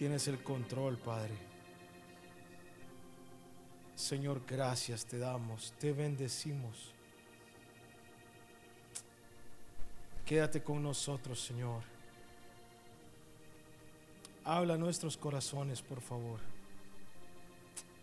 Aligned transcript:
tienes 0.00 0.26
el 0.28 0.42
control, 0.42 0.96
Padre. 0.96 1.34
Señor, 3.94 4.40
gracias 4.46 5.04
te 5.04 5.18
damos, 5.18 5.74
te 5.78 5.92
bendecimos. 5.92 6.94
Quédate 10.24 10.62
con 10.62 10.82
nosotros, 10.82 11.38
Señor. 11.38 11.82
Habla 14.42 14.78
nuestros 14.78 15.18
corazones, 15.18 15.82
por 15.82 16.00
favor. 16.00 16.40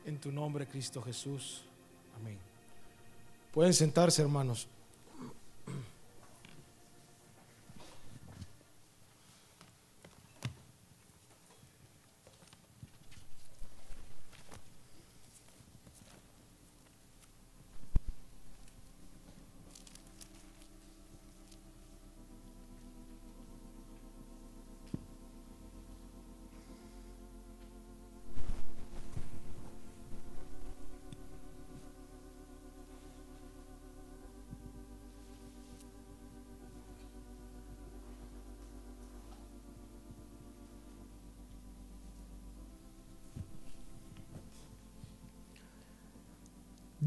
En 0.06 0.20
tu 0.20 0.32
nombre, 0.32 0.68
Cristo 0.68 1.02
Jesús. 1.02 1.64
Amén. 2.16 2.38
Pueden 3.52 3.74
sentarse, 3.74 4.22
hermanos. 4.22 4.68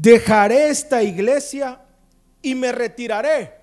Dejaré 0.01 0.69
esta 0.69 1.03
iglesia 1.03 1.79
y 2.41 2.55
me 2.55 2.71
retiraré. 2.71 3.55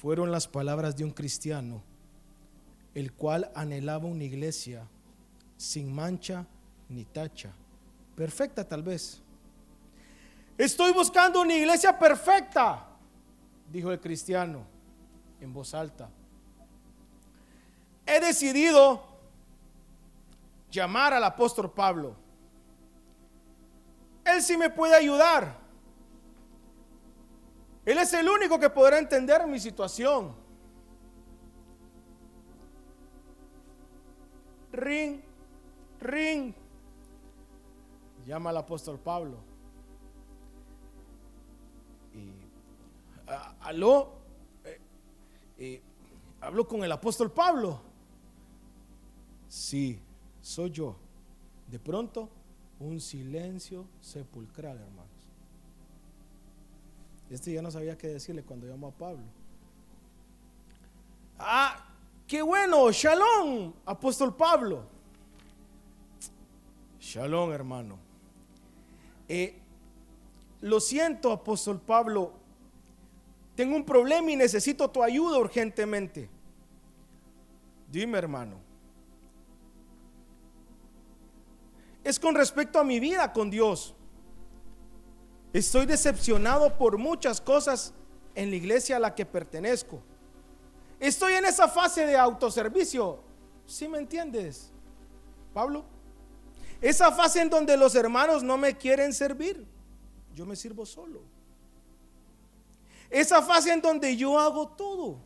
Fueron 0.00 0.30
las 0.30 0.46
palabras 0.46 0.96
de 0.96 1.02
un 1.02 1.10
cristiano, 1.10 1.82
el 2.94 3.12
cual 3.12 3.50
anhelaba 3.54 4.06
una 4.06 4.22
iglesia 4.22 4.86
sin 5.56 5.92
mancha 5.92 6.46
ni 6.88 7.04
tacha, 7.04 7.50
perfecta 8.14 8.62
tal 8.62 8.84
vez. 8.84 9.20
Estoy 10.56 10.92
buscando 10.92 11.40
una 11.40 11.54
iglesia 11.54 11.98
perfecta, 11.98 12.86
dijo 13.72 13.90
el 13.90 13.98
cristiano 13.98 14.64
en 15.40 15.52
voz 15.52 15.74
alta. 15.74 16.08
He 18.06 18.20
decidido 18.20 19.04
llamar 20.70 21.12
al 21.12 21.24
apóstol 21.24 21.72
Pablo 21.72 22.25
él 24.26 24.42
sí 24.42 24.56
me 24.56 24.70
puede 24.70 24.94
ayudar. 24.94 25.58
Él 27.84 27.98
es 27.98 28.12
el 28.12 28.28
único 28.28 28.58
que 28.58 28.68
podrá 28.68 28.98
entender 28.98 29.46
mi 29.46 29.60
situación. 29.60 30.34
Ring, 34.72 35.20
ring. 36.00 36.52
Llama 38.26 38.50
al 38.50 38.56
apóstol 38.56 38.98
Pablo. 38.98 39.38
Y, 42.12 42.32
aló, 43.60 44.14
eh, 45.56 45.80
hablo 46.40 46.66
con 46.66 46.82
el 46.82 46.90
apóstol 46.90 47.30
Pablo. 47.30 47.80
Sí, 49.48 50.00
soy 50.40 50.70
yo. 50.72 50.96
De 51.68 51.78
pronto 51.78 52.28
un 52.78 53.00
silencio 53.00 53.86
sepulcral, 54.00 54.78
hermanos. 54.78 55.10
Este 57.30 57.52
ya 57.52 57.62
no 57.62 57.70
sabía 57.70 57.96
qué 57.98 58.08
decirle 58.08 58.42
cuando 58.42 58.66
llamó 58.66 58.88
a 58.88 58.92
Pablo. 58.92 59.24
Ah, 61.38 61.86
qué 62.26 62.42
bueno, 62.42 62.90
shalom, 62.92 63.72
apóstol 63.84 64.34
Pablo. 64.36 64.84
Shalom, 67.00 67.52
hermano. 67.52 67.98
Eh, 69.28 69.58
lo 70.60 70.80
siento, 70.80 71.32
apóstol 71.32 71.80
Pablo. 71.80 72.32
Tengo 73.54 73.76
un 73.76 73.84
problema 73.84 74.30
y 74.30 74.36
necesito 74.36 74.90
tu 74.90 75.02
ayuda 75.02 75.38
urgentemente. 75.38 76.28
Dime, 77.90 78.18
hermano. 78.18 78.65
Es 82.06 82.20
con 82.20 82.36
respecto 82.36 82.78
a 82.78 82.84
mi 82.84 83.00
vida 83.00 83.32
con 83.32 83.50
Dios. 83.50 83.92
Estoy 85.52 85.86
decepcionado 85.86 86.78
por 86.78 86.98
muchas 86.98 87.40
cosas 87.40 87.92
en 88.36 88.50
la 88.50 88.54
iglesia 88.54 88.98
a 88.98 89.00
la 89.00 89.12
que 89.12 89.26
pertenezco. 89.26 90.00
Estoy 91.00 91.32
en 91.32 91.46
esa 91.46 91.66
fase 91.66 92.06
de 92.06 92.16
autoservicio. 92.16 93.18
¿Sí 93.66 93.88
me 93.88 93.98
entiendes, 93.98 94.70
Pablo? 95.52 95.84
Esa 96.80 97.10
fase 97.10 97.40
en 97.40 97.50
donde 97.50 97.76
los 97.76 97.96
hermanos 97.96 98.44
no 98.44 98.56
me 98.56 98.76
quieren 98.76 99.12
servir. 99.12 99.66
Yo 100.32 100.46
me 100.46 100.54
sirvo 100.54 100.86
solo. 100.86 101.22
Esa 103.10 103.42
fase 103.42 103.72
en 103.72 103.80
donde 103.80 104.16
yo 104.16 104.38
hago 104.38 104.68
todo. 104.68 105.18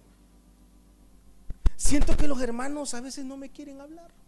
Siento 1.76 2.16
que 2.16 2.26
los 2.26 2.40
hermanos 2.40 2.94
a 2.94 3.02
veces 3.02 3.26
no 3.26 3.36
me 3.36 3.50
quieren 3.50 3.82
hablar. 3.82 4.19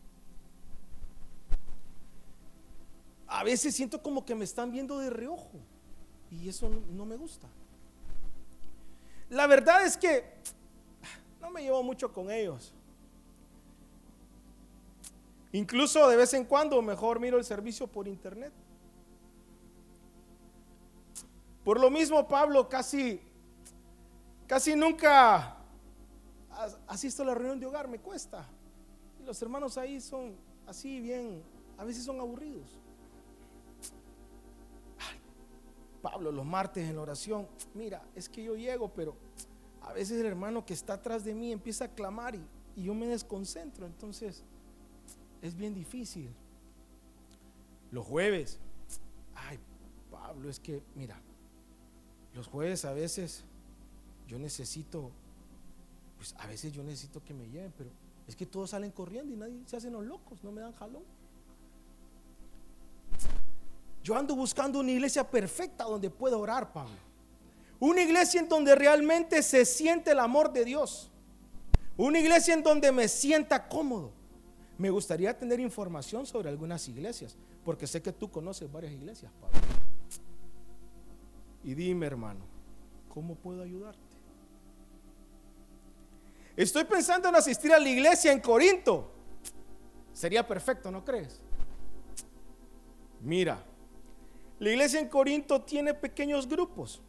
A 3.32 3.44
veces 3.44 3.75
siento 3.75 4.03
como 4.03 4.26
que 4.26 4.34
me 4.34 4.44
están 4.44 4.70
viendo 4.70 4.98
de 4.98 5.09
reojo 5.09 5.59
y 6.31 6.50
eso 6.50 6.69
no, 6.69 7.06
me 7.06 7.16
gusta. 7.16 7.48
La 9.31 9.47
verdad 9.47 9.87
es 9.87 9.97
que 9.97 10.22
no 11.41 11.50
me 11.50 11.62
llevo 11.62 11.82
mucho 11.82 12.12
con 12.12 12.31
ellos. 12.31 12.75
Incluso 15.53 16.06
de 16.09 16.16
vez 16.16 16.34
en 16.34 16.44
cuando 16.44 16.81
mejor 16.82 17.20
miro 17.20 17.38
el 17.38 17.44
servicio 17.44 17.87
por 17.87 18.06
internet. 18.06 18.53
Por 21.64 21.81
lo 21.81 21.91
mismo, 21.91 22.28
Pablo 22.28 22.69
casi, 22.69 23.19
casi 24.47 24.76
nunca 24.76 25.56
asisto 26.87 27.22
a 27.22 27.26
la 27.26 27.34
reunión 27.34 27.59
de 27.59 27.64
hogar, 27.64 27.88
me 27.88 27.99
cuesta. 27.99 28.47
Y 29.19 29.22
los 29.22 29.41
hermanos 29.41 29.78
ahí 29.78 30.03
son 30.03 30.37
así 30.66 31.00
bien, 31.00 31.43
a 31.78 31.84
veces 31.84 32.04
son 32.04 32.20
aburridos. 32.20 32.82
Pablo, 36.02 36.32
los 36.32 36.44
martes 36.44 36.88
en 36.88 36.96
la 36.96 37.02
oración, 37.02 37.46
mira, 37.74 38.04
es 38.14 38.28
que 38.28 38.42
yo 38.42 38.56
llego, 38.56 38.92
pero 38.92 39.16
a 39.80 39.92
veces 39.92 40.20
el 40.20 40.26
hermano 40.26 40.66
que 40.66 40.74
está 40.74 40.94
atrás 40.94 41.24
de 41.24 41.32
mí 41.32 41.52
empieza 41.52 41.86
a 41.86 41.88
clamar 41.88 42.34
y, 42.34 42.44
yo 42.76 42.94
me 42.94 43.06
desconcentro, 43.06 43.86
entonces 43.86 44.42
es 45.42 45.54
bien 45.54 45.74
difícil. 45.74 46.34
Los 47.90 48.06
jueves, 48.06 48.58
ay, 49.34 49.58
Pablo, 50.10 50.48
es 50.48 50.58
que, 50.58 50.82
mira, 50.94 51.20
los 52.34 52.46
jueves 52.46 52.84
a 52.86 52.94
veces 52.94 53.44
yo 54.26 54.38
necesito, 54.38 55.10
pues 56.16 56.34
a 56.38 56.46
veces 56.46 56.72
yo 56.72 56.82
necesito 56.82 57.22
que 57.22 57.34
me 57.34 57.48
lleven, 57.48 57.74
pero 57.76 57.90
es 58.26 58.34
que 58.34 58.46
todos 58.46 58.70
salen 58.70 58.90
corriendo 58.90 59.34
y 59.34 59.36
nadie 59.36 59.62
se 59.66 59.76
hacen 59.76 59.92
los 59.92 60.04
locos, 60.04 60.42
no 60.42 60.50
me 60.50 60.62
dan 60.62 60.72
jalón. 60.72 61.04
Yo 64.02 64.16
ando 64.16 64.34
buscando 64.34 64.80
una 64.80 64.90
iglesia 64.90 65.28
perfecta 65.28 65.84
donde 65.84 66.10
pueda 66.10 66.36
orar, 66.36 66.72
Pablo. 66.72 66.94
Una 67.78 68.02
iglesia 68.02 68.40
en 68.40 68.48
donde 68.48 68.74
realmente 68.74 69.42
se 69.42 69.64
siente 69.64 70.12
el 70.12 70.18
amor 70.18 70.52
de 70.52 70.64
Dios. 70.64 71.10
Una 71.96 72.18
iglesia 72.18 72.54
en 72.54 72.62
donde 72.62 72.90
me 72.90 73.08
sienta 73.08 73.68
cómodo. 73.68 74.12
Me 74.78 74.90
gustaría 74.90 75.37
tener 75.37 75.60
información 75.60 76.26
sobre 76.26 76.49
algunas 76.49 76.88
iglesias, 76.88 77.37
porque 77.64 77.87
sé 77.87 78.02
que 78.02 78.12
tú 78.12 78.31
conoces 78.31 78.70
varias 78.70 78.93
iglesias, 78.93 79.31
Pablo. 79.40 79.58
Y 81.62 81.75
dime, 81.75 82.06
hermano, 82.06 82.44
¿cómo 83.08 83.37
puedo 83.37 83.62
ayudarte? 83.62 84.00
Estoy 86.56 86.84
pensando 86.84 87.28
en 87.28 87.37
asistir 87.37 87.72
a 87.72 87.78
la 87.78 87.88
iglesia 87.88 88.32
en 88.32 88.40
Corinto. 88.40 89.10
Sería 90.12 90.46
perfecto, 90.46 90.90
¿no 90.90 91.05
crees? 91.05 91.40
Mira, 93.20 93.64
la 94.62 94.70
iglesia 94.70 95.00
en 95.00 95.09
Corinto 95.09 95.61
tiene 95.61 95.93
pequeños 95.93 96.49
grupos. 96.49 97.03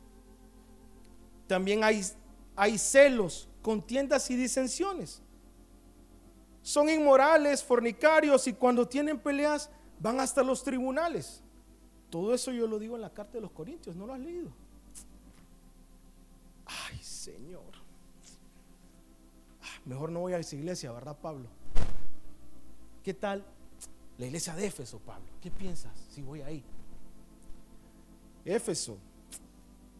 También 1.46 1.82
hay, 1.84 2.78
celos, 2.80 3.48
contiendas 3.62 4.32
y 4.32 4.36
disensiones. 4.36 5.22
Son 6.64 6.90
inmorales, 6.90 7.64
fornicarios 7.64 8.48
y 8.48 8.54
cuando 8.54 8.88
tienen 8.88 9.20
peleas 9.20 9.70
van 10.00 10.20
hasta 10.20 10.42
los 10.42 10.64
tribunales. 10.64 11.44
Todo 12.10 12.34
eso 12.34 12.52
yo 12.52 12.66
lo 12.66 12.80
digo 12.80 12.96
en 12.96 13.02
la 13.02 13.14
carta 13.14 13.34
de 13.34 13.42
los 13.42 13.52
Corintios, 13.52 13.96
¿no 13.96 14.08
lo 14.08 14.16
has 14.16 14.20
leído? 14.20 14.52
Ay, 16.66 16.98
Señor. 17.04 17.72
Ah, 19.62 19.80
mejor 19.86 20.12
no 20.12 20.22
voy 20.22 20.34
a 20.34 20.40
esa 20.40 20.56
iglesia, 20.56 20.92
¿verdad, 20.92 21.16
Pablo? 21.22 21.50
¿Qué 23.04 23.14
tal 23.14 23.46
la 24.18 24.26
iglesia 24.26 24.56
de 24.56 24.66
Éfeso, 24.66 24.98
Pablo? 24.98 25.28
¿Qué 25.40 25.52
piensas 25.52 25.96
si 26.10 26.24
voy 26.24 26.42
ahí? 26.42 26.66
Éfeso. 28.46 28.98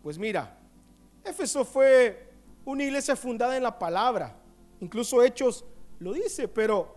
Pues 0.02 0.18
mira, 0.18 0.58
Éfeso 1.24 1.64
fue 1.64 2.30
una 2.66 2.84
iglesia 2.84 3.16
fundada 3.16 3.56
en 3.58 3.64
la 3.64 3.78
palabra. 3.78 4.36
Incluso 4.80 5.24
Hechos 5.24 5.66
lo 6.00 6.14
dice, 6.14 6.48
pero 6.48 6.96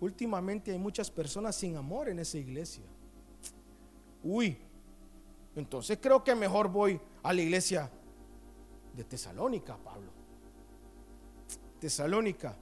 últimamente 0.00 0.72
hay 0.72 0.78
muchas 0.78 1.10
personas 1.10 1.54
sin 1.56 1.76
amor 1.76 2.08
en 2.08 2.18
esa 2.18 2.38
iglesia. 2.38 2.84
Uy, 4.22 4.56
entonces 5.54 5.98
creo 6.00 6.24
que 6.24 6.34
mejor 6.34 6.68
voy 6.68 7.00
a 7.22 7.32
la 7.32 7.42
iglesia 7.42 7.90
de 8.94 9.04
Tesalónica, 9.04 9.76
Pablo. 9.76 10.10
Tesalónica. 11.78 12.56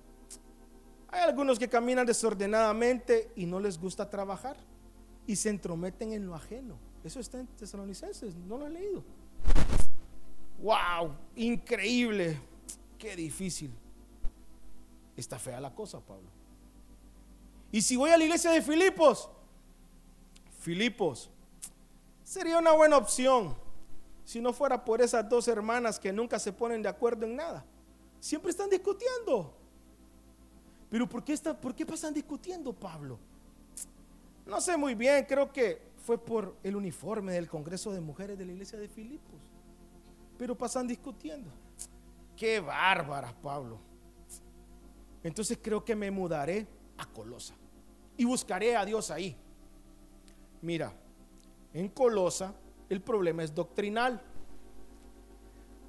Hay 1.08 1.20
algunos 1.20 1.58
que 1.58 1.68
caminan 1.68 2.06
desordenadamente 2.06 3.32
y 3.36 3.46
no 3.46 3.60
les 3.60 3.78
gusta 3.78 4.08
trabajar 4.08 4.56
y 5.26 5.36
se 5.36 5.50
entrometen 5.50 6.12
en 6.12 6.26
lo 6.26 6.34
ajeno. 6.34 6.76
Eso 7.04 7.20
está 7.20 7.40
en 7.40 7.46
Tesalonicenses, 7.48 8.34
no 8.36 8.58
lo 8.58 8.66
he 8.66 8.70
leído. 8.70 9.02
Wow, 10.62 11.16
increíble. 11.34 12.40
Qué 12.98 13.16
difícil. 13.16 13.72
Está 15.16 15.38
fea 15.38 15.60
la 15.60 15.74
cosa, 15.74 16.00
Pablo. 16.00 16.28
Y 17.72 17.82
si 17.82 17.96
voy 17.96 18.10
a 18.10 18.16
la 18.16 18.24
iglesia 18.24 18.50
de 18.52 18.62
Filipos, 18.62 19.28
Filipos, 20.60 21.30
sería 22.22 22.58
una 22.58 22.72
buena 22.72 22.96
opción 22.96 23.56
si 24.24 24.40
no 24.40 24.52
fuera 24.52 24.84
por 24.84 25.02
esas 25.02 25.28
dos 25.28 25.48
hermanas 25.48 25.98
que 25.98 26.12
nunca 26.12 26.38
se 26.38 26.52
ponen 26.52 26.82
de 26.82 26.88
acuerdo 26.88 27.26
en 27.26 27.36
nada. 27.36 27.64
Siempre 28.20 28.50
están 28.50 28.70
discutiendo. 28.70 29.52
Pero 30.88 31.08
¿por 31.08 31.24
qué, 31.24 31.32
está, 31.32 31.58
¿por 31.58 31.74
qué 31.74 31.84
pasan 31.84 32.14
discutiendo, 32.14 32.72
Pablo? 32.72 33.18
No 34.46 34.60
sé 34.60 34.76
muy 34.76 34.94
bien, 34.94 35.24
creo 35.24 35.52
que 35.52 35.91
fue 36.02 36.18
por 36.18 36.56
el 36.62 36.76
uniforme 36.76 37.32
del 37.32 37.48
Congreso 37.48 37.92
de 37.92 38.00
Mujeres 38.00 38.36
de 38.38 38.44
la 38.44 38.52
Iglesia 38.52 38.78
de 38.78 38.88
Filipos. 38.88 39.40
Pero 40.36 40.56
pasan 40.56 40.86
discutiendo. 40.86 41.50
Qué 42.36 42.60
bárbara, 42.60 43.32
Pablo. 43.40 43.78
Entonces 45.22 45.58
creo 45.62 45.84
que 45.84 45.94
me 45.94 46.10
mudaré 46.10 46.66
a 46.98 47.06
Colosa 47.06 47.54
y 48.16 48.24
buscaré 48.24 48.76
a 48.76 48.84
Dios 48.84 49.10
ahí. 49.10 49.36
Mira, 50.60 50.92
en 51.72 51.88
Colosa 51.88 52.54
el 52.88 53.00
problema 53.00 53.44
es 53.44 53.54
doctrinal. 53.54 54.20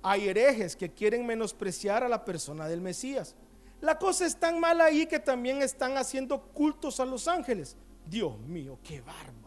Hay 0.04 0.28
herejes 0.28 0.76
que 0.76 0.92
quieren 0.94 1.26
menospreciar 1.26 2.04
a 2.04 2.10
la 2.10 2.24
persona 2.24 2.68
del 2.68 2.82
Mesías. 2.82 3.36
La 3.82 3.98
cosa 3.98 4.26
es 4.26 4.38
tan 4.38 4.60
mala 4.60 4.86
ahí 4.86 5.06
que 5.08 5.20
también 5.20 5.62
están 5.62 5.98
haciendo 5.98 6.42
cultos 6.42 7.00
a 7.00 7.06
los 7.06 7.28
ángeles. 7.28 7.76
Dios 8.06 8.38
mío, 8.40 8.80
qué 8.84 9.02
bárbaros, 9.02 9.43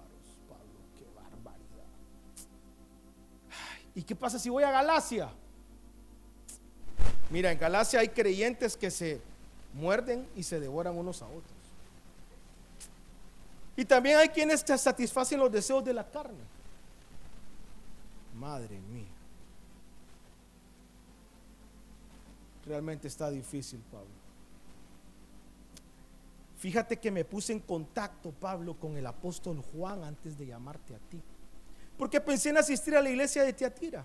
¿Y 3.96 4.02
qué 4.02 4.14
pasa 4.14 4.38
si 4.38 4.50
voy 4.50 4.62
a 4.62 4.70
Galacia? 4.70 5.30
Mira, 7.30 7.50
en 7.50 7.58
Galacia 7.58 7.98
hay 8.00 8.10
creyentes 8.10 8.76
que 8.76 8.90
se 8.90 9.22
muerden 9.72 10.28
y 10.36 10.42
se 10.42 10.60
devoran 10.60 10.96
unos 10.96 11.22
a 11.22 11.26
otros. 11.26 11.56
Y 13.74 13.86
también 13.86 14.18
hay 14.18 14.28
quienes 14.28 14.62
te 14.62 14.76
satisfacen 14.76 15.40
los 15.40 15.50
deseos 15.50 15.82
de 15.82 15.94
la 15.94 16.08
carne. 16.08 16.44
Madre 18.38 18.78
mía. 18.92 19.06
Realmente 22.66 23.08
está 23.08 23.30
difícil, 23.30 23.80
Pablo. 23.90 24.10
Fíjate 26.58 26.98
que 26.98 27.10
me 27.10 27.24
puse 27.24 27.54
en 27.54 27.60
contacto, 27.60 28.30
Pablo, 28.30 28.74
con 28.74 28.94
el 28.98 29.06
apóstol 29.06 29.62
Juan 29.72 30.04
antes 30.04 30.36
de 30.36 30.46
llamarte 30.46 30.94
a 30.94 30.98
ti. 30.98 31.22
Porque 31.96 32.20
pensé 32.20 32.50
en 32.50 32.58
asistir 32.58 32.96
a 32.96 33.02
la 33.02 33.10
iglesia 33.10 33.42
de 33.42 33.52
Tiatira. 33.52 34.04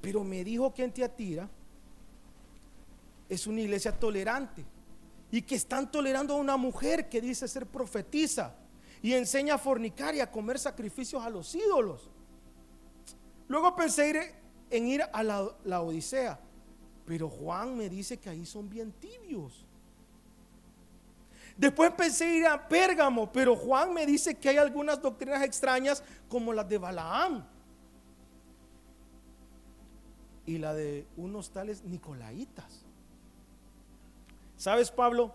Pero 0.00 0.24
me 0.24 0.44
dijo 0.44 0.72
que 0.72 0.84
en 0.84 0.92
Tiatira 0.92 1.48
es 3.28 3.46
una 3.46 3.60
iglesia 3.60 3.92
tolerante 3.92 4.64
y 5.30 5.42
que 5.42 5.54
están 5.54 5.90
tolerando 5.90 6.34
a 6.34 6.36
una 6.36 6.56
mujer 6.56 7.08
que 7.08 7.20
dice 7.20 7.46
ser 7.46 7.66
profetiza 7.66 8.54
y 9.02 9.12
enseña 9.14 9.54
a 9.54 9.58
fornicar 9.58 10.14
y 10.14 10.20
a 10.20 10.30
comer 10.30 10.58
sacrificios 10.58 11.22
a 11.24 11.30
los 11.30 11.54
ídolos. 11.54 12.10
Luego 13.48 13.74
pensé 13.74 14.34
en 14.70 14.86
ir 14.86 15.02
a 15.12 15.22
la, 15.22 15.80
Odisea, 15.82 16.38
pero 17.04 17.28
Juan 17.28 17.76
me 17.76 17.88
dice 17.88 18.18
que 18.18 18.28
ahí 18.28 18.44
son 18.44 18.68
bien 18.68 18.92
tibios. 18.92 19.66
Después 21.60 21.90
pensé 21.92 22.38
ir 22.38 22.46
a 22.46 22.68
Pérgamo, 22.68 23.30
pero 23.30 23.54
Juan 23.54 23.92
me 23.92 24.06
dice 24.06 24.34
que 24.34 24.48
hay 24.48 24.56
algunas 24.56 25.02
doctrinas 25.02 25.42
extrañas 25.42 26.02
como 26.26 26.54
las 26.54 26.66
de 26.66 26.78
Balaam 26.78 27.44
y 30.46 30.56
la 30.56 30.72
de 30.72 31.06
unos 31.18 31.50
tales 31.50 31.84
Nicolaitas. 31.84 32.86
¿Sabes, 34.56 34.90
Pablo? 34.90 35.34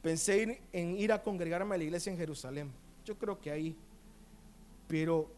Pensé 0.00 0.62
en 0.72 0.96
ir 0.96 1.10
a 1.10 1.20
congregarme 1.20 1.74
a 1.74 1.78
la 1.78 1.82
iglesia 1.82 2.12
en 2.12 2.18
Jerusalén. 2.18 2.72
Yo 3.04 3.18
creo 3.18 3.40
que 3.40 3.50
ahí. 3.50 3.76
Pero 4.86 5.28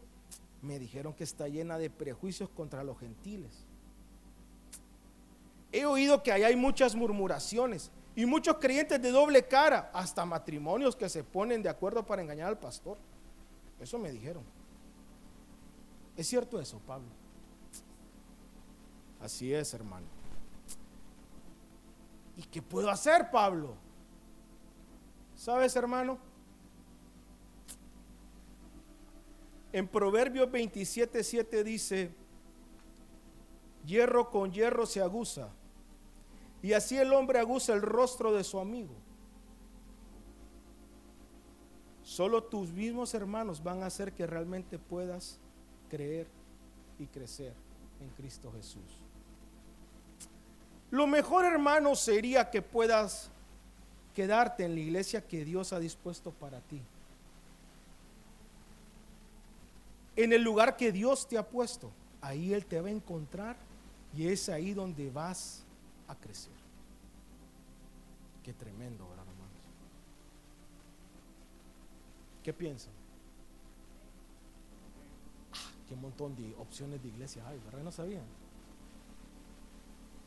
me 0.61 0.77
dijeron 0.77 1.15
que 1.15 1.23
está 1.23 1.47
llena 1.47 1.79
de 1.79 1.89
prejuicios 1.89 2.47
contra 2.49 2.83
los 2.83 2.99
gentiles. 2.99 3.65
He 5.71 5.87
oído 5.87 6.21
que 6.21 6.31
ahí 6.31 6.43
hay 6.43 6.55
muchas 6.55 6.93
murmuraciones 6.93 7.91
y 8.19 8.25
muchos 8.25 8.57
creyentes 8.57 9.01
de 9.01 9.11
doble 9.11 9.47
cara, 9.47 9.89
hasta 9.93 10.25
matrimonios 10.25 10.93
que 10.93 11.07
se 11.07 11.23
ponen 11.23 11.63
de 11.63 11.69
acuerdo 11.69 12.05
para 12.05 12.21
engañar 12.21 12.49
al 12.49 12.59
pastor. 12.59 12.97
Eso 13.79 13.97
me 13.97 14.11
dijeron. 14.11 14.43
¿Es 16.17 16.27
cierto 16.27 16.59
eso, 16.59 16.81
Pablo? 16.85 17.07
Así 19.21 19.53
es, 19.53 19.73
hermano. 19.73 20.05
¿Y 22.35 22.43
qué 22.43 22.61
puedo 22.61 22.89
hacer, 22.89 23.31
Pablo? 23.31 23.75
¿Sabes, 25.37 25.73
hermano? 25.77 26.17
En 29.71 29.87
Proverbios 29.87 30.51
27, 30.51 31.23
7 31.23 31.63
dice, 31.63 32.11
hierro 33.85 34.29
con 34.29 34.51
hierro 34.51 34.85
se 34.85 34.99
aguza, 34.99 35.53
y 36.61 36.73
así 36.73 36.97
el 36.97 37.13
hombre 37.13 37.39
aguza 37.39 37.73
el 37.73 37.81
rostro 37.81 38.33
de 38.33 38.43
su 38.43 38.59
amigo. 38.59 38.93
Solo 42.03 42.43
tus 42.43 42.71
mismos 42.71 43.13
hermanos 43.13 43.63
van 43.63 43.83
a 43.83 43.85
hacer 43.85 44.11
que 44.13 44.25
realmente 44.25 44.79
puedas 44.79 45.39
creer 45.89 46.27
y 46.97 47.05
crecer 47.05 47.53
en 48.01 48.09
Cristo 48.09 48.51
Jesús. 48.51 48.99
Lo 50.91 51.05
mejor, 51.05 51.45
hermano, 51.45 51.95
sería 51.95 52.49
que 52.49 52.61
puedas 52.61 53.29
quedarte 54.15 54.65
en 54.65 54.73
la 54.73 54.81
iglesia 54.81 55.25
que 55.25 55.45
Dios 55.45 55.71
ha 55.71 55.79
dispuesto 55.79 56.31
para 56.31 56.59
ti. 56.61 56.81
En 60.15 60.33
el 60.33 60.41
lugar 60.41 60.75
que 60.75 60.91
Dios 60.91 61.27
te 61.27 61.37
ha 61.37 61.47
puesto, 61.47 61.91
ahí 62.21 62.53
Él 62.53 62.65
te 62.65 62.81
va 62.81 62.89
a 62.89 62.91
encontrar 62.91 63.55
y 64.17 64.27
es 64.27 64.49
ahí 64.49 64.73
donde 64.73 65.09
vas 65.11 65.63
a 66.09 66.15
crecer. 66.15 66.53
Qué 68.43 68.53
tremendo, 68.53 69.07
¿verdad, 69.07 69.25
hermanos? 69.27 69.57
¿Qué 72.43 72.51
piensan? 72.51 72.93
Ah, 75.53 75.71
qué 75.87 75.95
montón 75.95 76.35
de 76.35 76.53
opciones 76.55 77.01
de 77.01 77.09
iglesia 77.09 77.47
hay, 77.47 77.59
¿verdad? 77.59 77.83
No 77.83 77.91
sabían. 77.91 78.25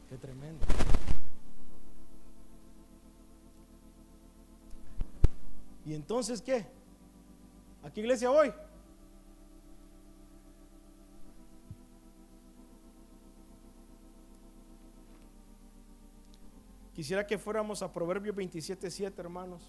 Qué 0.09 0.17
tremendo. 0.17 0.65
¿Y 5.85 5.95
entonces 5.95 6.41
qué? 6.41 6.65
¿A 7.83 7.91
qué 7.91 8.01
iglesia 8.03 8.31
voy? 8.31 8.53
Quisiera 17.03 17.27
que 17.27 17.37
fuéramos 17.37 17.83
a 17.83 17.93
Proverbios 17.93 18.37
27, 18.37 18.89
7, 18.89 19.21
hermanos. 19.21 19.61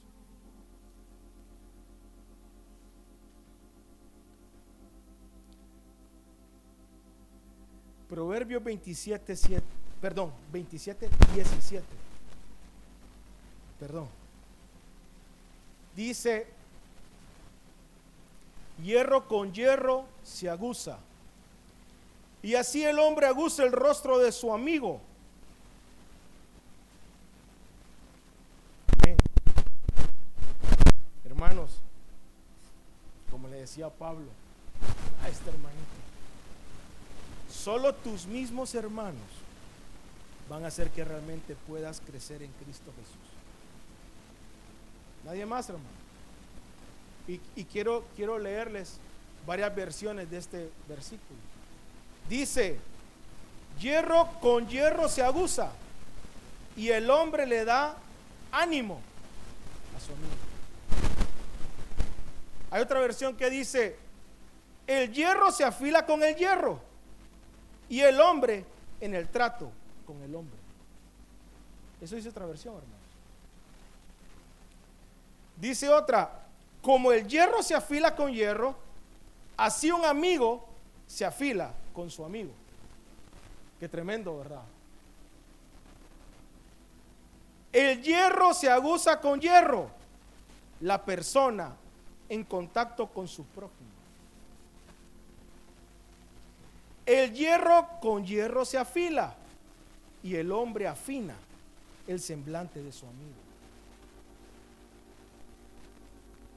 Proverbios 8.08 8.64
27, 8.64 9.36
7 9.36 9.64
perdón, 10.00 10.32
27, 10.52 11.10
17. 11.34 11.84
Perdón. 13.80 14.08
Dice, 15.96 16.46
hierro 18.84 19.28
con 19.28 19.52
hierro 19.52 20.06
se 20.22 20.52
aguza. 20.52 21.00
Y 22.44 22.54
así 22.54 22.84
el 22.84 23.00
hombre 23.00 23.26
aguza 23.26 23.64
el 23.64 23.72
rostro 23.72 24.20
de 24.20 24.32
su 24.32 24.54
amigo. 24.54 25.02
Decía 33.74 33.90
Pablo 33.90 34.28
a 35.24 35.30
este 35.30 35.50
hermanito. 35.50 35.82
Solo 37.52 37.96
tus 37.96 38.28
mismos 38.28 38.76
hermanos 38.76 39.16
van 40.48 40.64
a 40.64 40.68
hacer 40.68 40.92
que 40.92 41.04
realmente 41.04 41.56
puedas 41.68 42.00
crecer 42.00 42.44
en 42.44 42.52
Cristo 42.64 42.92
Jesús. 42.96 43.16
Nadie 45.26 45.48
más, 45.48 45.70
hermano. 45.70 45.88
Y, 47.28 47.64
quiero, 47.64 48.06
quiero 48.16 48.38
leerles 48.38 48.98
varias 49.48 49.76
versiones 49.76 50.30
de 50.30 50.38
este 50.38 50.70
versículo. 50.88 51.40
Dice, 52.30 52.78
hierro 53.80 54.30
con 54.40 54.68
hierro 54.68 55.10
se 55.10 55.24
aguza 55.24 55.72
y 56.78 56.90
el 56.90 57.10
hombre 57.10 57.48
le 57.48 57.66
da 57.66 57.96
ánimo 58.52 59.02
a 59.98 60.00
su 60.00 60.12
amigo. 60.12 60.53
Hay 62.74 62.82
otra 62.82 63.00
versión 63.00 63.38
que 63.38 63.52
dice, 63.52 63.96
el 64.88 65.14
hierro 65.14 65.52
se 65.52 65.64
afila 65.64 66.08
con 66.08 66.24
el 66.24 66.36
hierro 66.36 66.80
y 67.88 68.00
el 68.00 68.20
hombre 68.20 68.66
en 69.00 69.14
el 69.14 69.30
trato 69.30 69.72
con 70.08 70.20
el 70.24 70.34
hombre. 70.34 70.58
Eso 72.02 72.16
dice 72.16 72.30
otra 72.30 72.48
versión, 72.48 72.74
hermanos. 72.74 72.98
Dice 75.56 75.88
otra, 75.88 76.48
como 76.82 77.12
el 77.12 77.28
hierro 77.28 77.62
se 77.62 77.76
afila 77.76 78.16
con 78.16 78.34
hierro, 78.34 78.76
así 79.56 79.92
un 79.92 80.04
amigo 80.04 80.68
se 81.06 81.26
afila 81.26 81.72
con 81.94 82.10
su 82.10 82.26
amigo. 82.26 82.54
Qué 83.80 83.88
tremendo, 83.88 84.36
¿verdad? 84.40 84.64
El 87.72 88.02
hierro 88.02 88.52
se 88.56 88.68
aguza 88.68 89.22
con 89.22 89.40
hierro. 89.40 89.92
La 90.80 91.06
persona 91.06 91.76
en 92.34 92.44
contacto 92.44 93.08
con 93.08 93.28
su 93.28 93.46
prójimo. 93.46 93.92
El 97.06 97.34
hierro 97.34 97.88
con 98.02 98.26
hierro 98.26 98.66
se 98.66 98.78
afila 98.78 99.36
y 100.24 100.36
el 100.36 100.52
hombre 100.52 100.88
afina 100.88 101.36
el 102.08 102.20
semblante 102.20 102.82
de 102.82 102.92
su 102.92 103.06
amigo. 103.06 103.36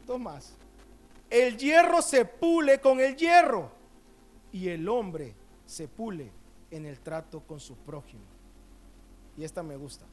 Dos 0.06 0.20
más. 0.20 0.54
El 1.28 1.58
hierro 1.58 2.00
se 2.00 2.24
pule 2.24 2.80
con 2.80 3.00
el 3.00 3.16
hierro 3.16 3.70
y 4.52 4.68
el 4.68 4.88
hombre 4.88 5.34
se 5.66 5.88
pule 5.88 6.30
en 6.70 6.86
el 6.86 7.00
trato 7.00 7.40
con 7.40 7.60
su 7.60 7.76
prójimo. 7.76 8.24
Y 9.36 9.44
esta 9.44 9.62
me 9.62 9.76
gusta. 9.76 10.06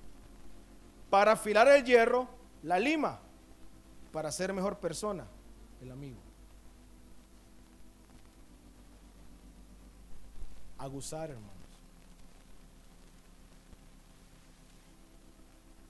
Para 1.09 1.33
afilar 1.33 1.67
el 1.69 1.85
hierro, 1.85 2.27
la 2.63 2.79
lima. 2.79 3.19
Para 4.11 4.31
ser 4.31 4.51
mejor 4.51 4.77
persona, 4.77 5.25
el 5.83 5.91
amigo. 5.91 6.17
Aguzar, 10.77 11.29
hermanos. 11.29 11.53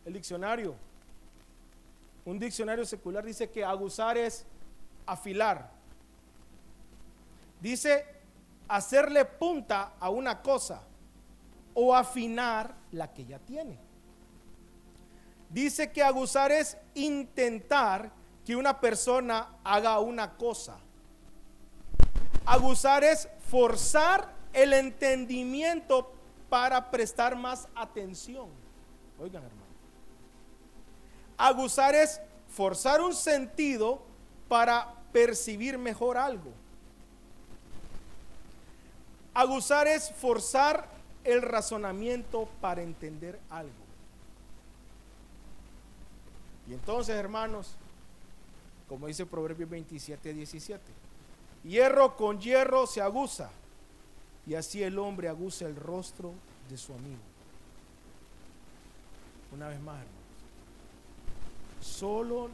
El 0.05 0.13
diccionario, 0.13 0.75
un 2.25 2.37
diccionario 2.37 2.85
secular 2.85 3.23
dice 3.23 3.49
que 3.49 3.63
aguzar 3.63 4.17
es 4.17 4.45
afilar. 5.05 5.71
Dice 7.61 8.05
hacerle 8.67 9.23
punta 9.25 9.93
a 9.99 10.09
una 10.09 10.41
cosa 10.41 10.83
o 11.73 11.95
afinar 11.95 12.75
la 12.91 13.13
que 13.13 13.25
ya 13.25 13.39
tiene. 13.39 13.77
Dice 15.49 15.91
que 15.91 16.03
aguzar 16.03 16.51
es 16.51 16.77
intentar 16.95 18.11
que 18.45 18.55
una 18.55 18.79
persona 18.79 19.47
haga 19.63 19.99
una 19.99 20.33
cosa. 20.35 20.77
Aguzar 22.45 23.03
es 23.03 23.29
forzar 23.49 24.33
el 24.51 24.73
entendimiento 24.73 26.11
para 26.49 26.91
prestar 26.91 27.35
más 27.35 27.67
atención. 27.75 28.47
Oigan, 29.19 29.43
hermano. 29.43 29.63
Aguzar 31.37 31.95
es 31.95 32.21
forzar 32.49 33.01
un 33.01 33.13
sentido 33.13 34.01
para 34.47 34.93
percibir 35.11 35.77
mejor 35.77 36.17
algo. 36.17 36.51
Aguzar 39.33 39.87
es 39.87 40.11
forzar 40.11 40.87
el 41.23 41.41
razonamiento 41.41 42.47
para 42.61 42.81
entender 42.81 43.39
algo. 43.49 43.71
Y 46.67 46.73
entonces, 46.73 47.15
hermanos, 47.15 47.75
como 48.87 49.07
dice 49.07 49.25
Proverbios 49.25 49.69
27, 49.69 50.33
17, 50.33 50.83
hierro 51.63 52.15
con 52.15 52.39
hierro 52.39 52.85
se 52.85 53.01
aguza, 53.01 53.49
y 54.45 54.55
así 54.55 54.83
el 54.83 54.99
hombre 54.99 55.29
aguza 55.29 55.65
el 55.65 55.75
rostro 55.75 56.33
de 56.69 56.77
su 56.77 56.93
amigo. 56.93 57.21
Una 59.53 59.69
vez 59.69 59.79
más, 59.79 59.95
hermanos, 59.95 60.23
solo 61.79 62.49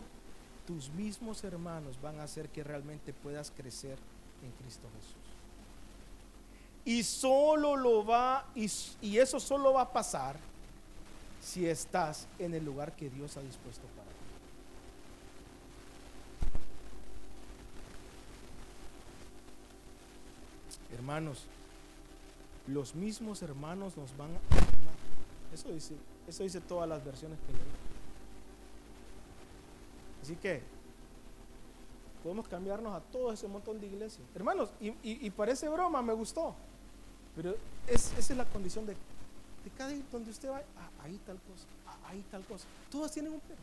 tus 0.68 0.90
mismos 0.92 1.44
hermanos 1.44 2.00
van 2.02 2.20
a 2.20 2.24
hacer 2.24 2.50
que 2.50 2.64
realmente 2.64 3.14
puedas 3.14 3.52
crecer 3.52 3.98
en 4.44 4.52
Cristo 4.64 4.88
Jesús. 4.96 5.16
Y 6.86 7.04
solo 7.04 7.76
lo 7.76 8.06
va, 8.06 8.46
y, 8.56 8.70
y 9.02 9.18
eso 9.18 9.40
solo 9.40 9.74
va 9.74 9.82
a 9.82 9.94
pasar 9.94 10.38
si 11.42 11.66
estás 11.66 12.28
en 12.38 12.54
el 12.54 12.64
lugar 12.66 12.96
que 12.96 13.10
Dios 13.10 13.36
ha 13.38 13.42
dispuesto 13.42 13.88
para 13.96 14.10
ti. 14.10 14.20
Hermanos, 21.10 21.48
los 22.68 22.94
mismos 22.94 23.42
hermanos 23.42 23.98
nos 23.98 24.16
van 24.16 24.30
a 24.30 25.56
Eso 25.56 25.72
dice, 25.72 25.96
eso 26.28 26.44
dice 26.44 26.62
todas 26.62 26.88
las 26.88 27.04
versiones 27.04 27.40
que 27.48 27.52
leí. 27.52 27.62
Así 30.22 30.36
que 30.36 30.62
podemos 32.22 32.48
cambiarnos 32.48 32.94
a 32.94 33.00
todo 33.00 33.34
ese 33.34 33.48
montón 33.48 33.80
de 33.80 33.88
iglesias. 33.88 34.22
Hermanos, 34.36 34.70
y, 34.80 35.30
parece 35.32 35.68
broma, 35.68 36.04
me 36.04 36.14
gustó. 36.14 36.54
Pero 37.36 37.56
esa 37.88 38.20
es 38.20 38.30
la 38.30 38.46
condición 38.46 38.86
de, 38.86 38.94
de 38.94 39.70
cada 39.76 39.92
donde 40.12 40.30
usted 40.30 40.52
va, 40.52 40.62
ah, 40.78 40.92
ahí 41.02 41.20
tal 41.26 41.40
cosa, 41.40 41.66
ah, 41.88 41.98
ahí 42.06 42.24
tal 42.30 42.46
cosa. 42.46 42.68
Todas 42.92 43.12
tienen 43.12 43.34
un 43.34 43.42
pero. 43.48 43.62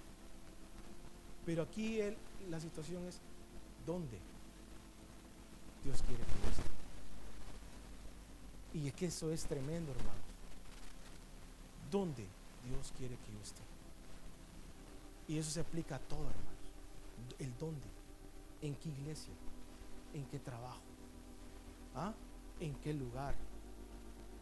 Pero 1.47 1.62
aquí 1.62 2.00
la 2.50 2.59
situación 2.59 3.07
es, 3.07 3.21
¿dónde 3.87 4.19
Dios 5.85 6.03
quiere 6.03 6.25
que 6.25 6.43
yo 6.43 6.50
esté? 6.50 6.75
Y 8.76 8.88
es 8.88 8.95
que 8.95 9.06
eso 9.06 9.33
es 9.33 9.45
tremendo, 9.47 9.90
hermano. 9.92 10.21
¿Dónde 11.90 12.26
Dios 12.68 12.92
quiere 12.99 13.16
que 13.16 13.33
yo 13.33 13.40
esté? 13.42 13.62
Y 15.28 15.38
eso 15.38 15.50
se 15.50 15.61
aplica 15.61 15.97
a 15.97 15.99
todo, 15.99 16.21
hermanos. 16.21 16.45
El 17.38 17.56
dónde, 17.59 17.87
en 18.61 18.75
qué 18.75 18.90
iglesia, 18.90 19.33
en 20.12 20.26
qué 20.26 20.38
trabajo, 20.38 20.83
¿Ah? 21.95 22.12
en 22.61 22.75
qué 22.76 22.92
lugar. 22.92 23.35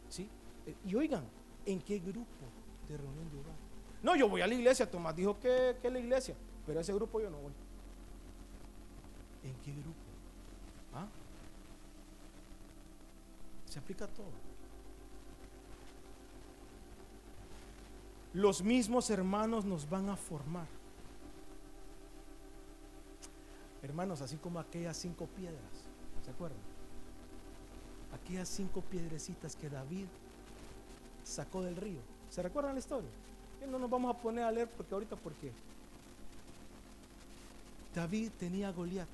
¿Sí? 0.09 0.27
Eh, 0.67 0.75
y 0.85 0.95
oigan, 0.95 1.23
¿en 1.65 1.81
qué 1.81 1.99
grupo 1.99 2.27
de 2.89 2.97
reunión 2.97 3.29
de 3.31 3.39
hogar? 3.39 3.55
No, 4.03 4.17
yo 4.17 4.27
voy 4.27 4.41
a 4.41 4.47
la 4.47 4.53
iglesia, 4.53 4.91
Tomás 4.91 5.15
dijo 5.15 5.39
que, 5.39 5.77
que 5.81 5.89
la 5.89 5.99
iglesia, 5.99 6.35
pero 6.65 6.79
a 6.79 6.81
ese 6.81 6.93
grupo 6.93 7.21
yo 7.21 7.29
no 7.29 7.37
voy. 7.37 7.53
¿En 9.43 9.55
qué 9.63 9.71
grupo? 9.71 10.03
¿Ah? 10.93 11.07
Se 13.75 13.79
aplica 13.79 14.07
todo. 14.07 14.31
Los 18.33 18.63
mismos 18.63 19.09
hermanos 19.09 19.65
nos 19.65 19.89
van 19.89 20.07
a 20.07 20.15
formar. 20.15 20.65
Hermanos, 23.83 24.21
así 24.21 24.37
como 24.37 24.59
aquellas 24.61 24.95
cinco 24.95 25.27
piedras, 25.27 25.59
¿se 26.23 26.31
acuerdan? 26.31 26.57
Aquellas 28.13 28.47
cinco 28.47 28.79
piedrecitas 28.79 29.57
que 29.57 29.69
David 29.69 30.05
sacó 31.25 31.61
del 31.61 31.75
río. 31.75 31.99
¿Se 32.29 32.41
recuerdan 32.41 32.75
la 32.75 32.79
historia? 32.79 33.09
no 33.69 33.77
nos 33.77 33.89
vamos 33.89 34.15
a 34.15 34.17
poner 34.17 34.45
a 34.45 34.51
leer 34.53 34.69
porque 34.69 34.93
ahorita, 34.93 35.17
¿por 35.17 35.33
qué? 35.33 35.51
David 37.93 38.31
tenía 38.39 38.69
a 38.69 38.71
Goliat. 38.71 39.09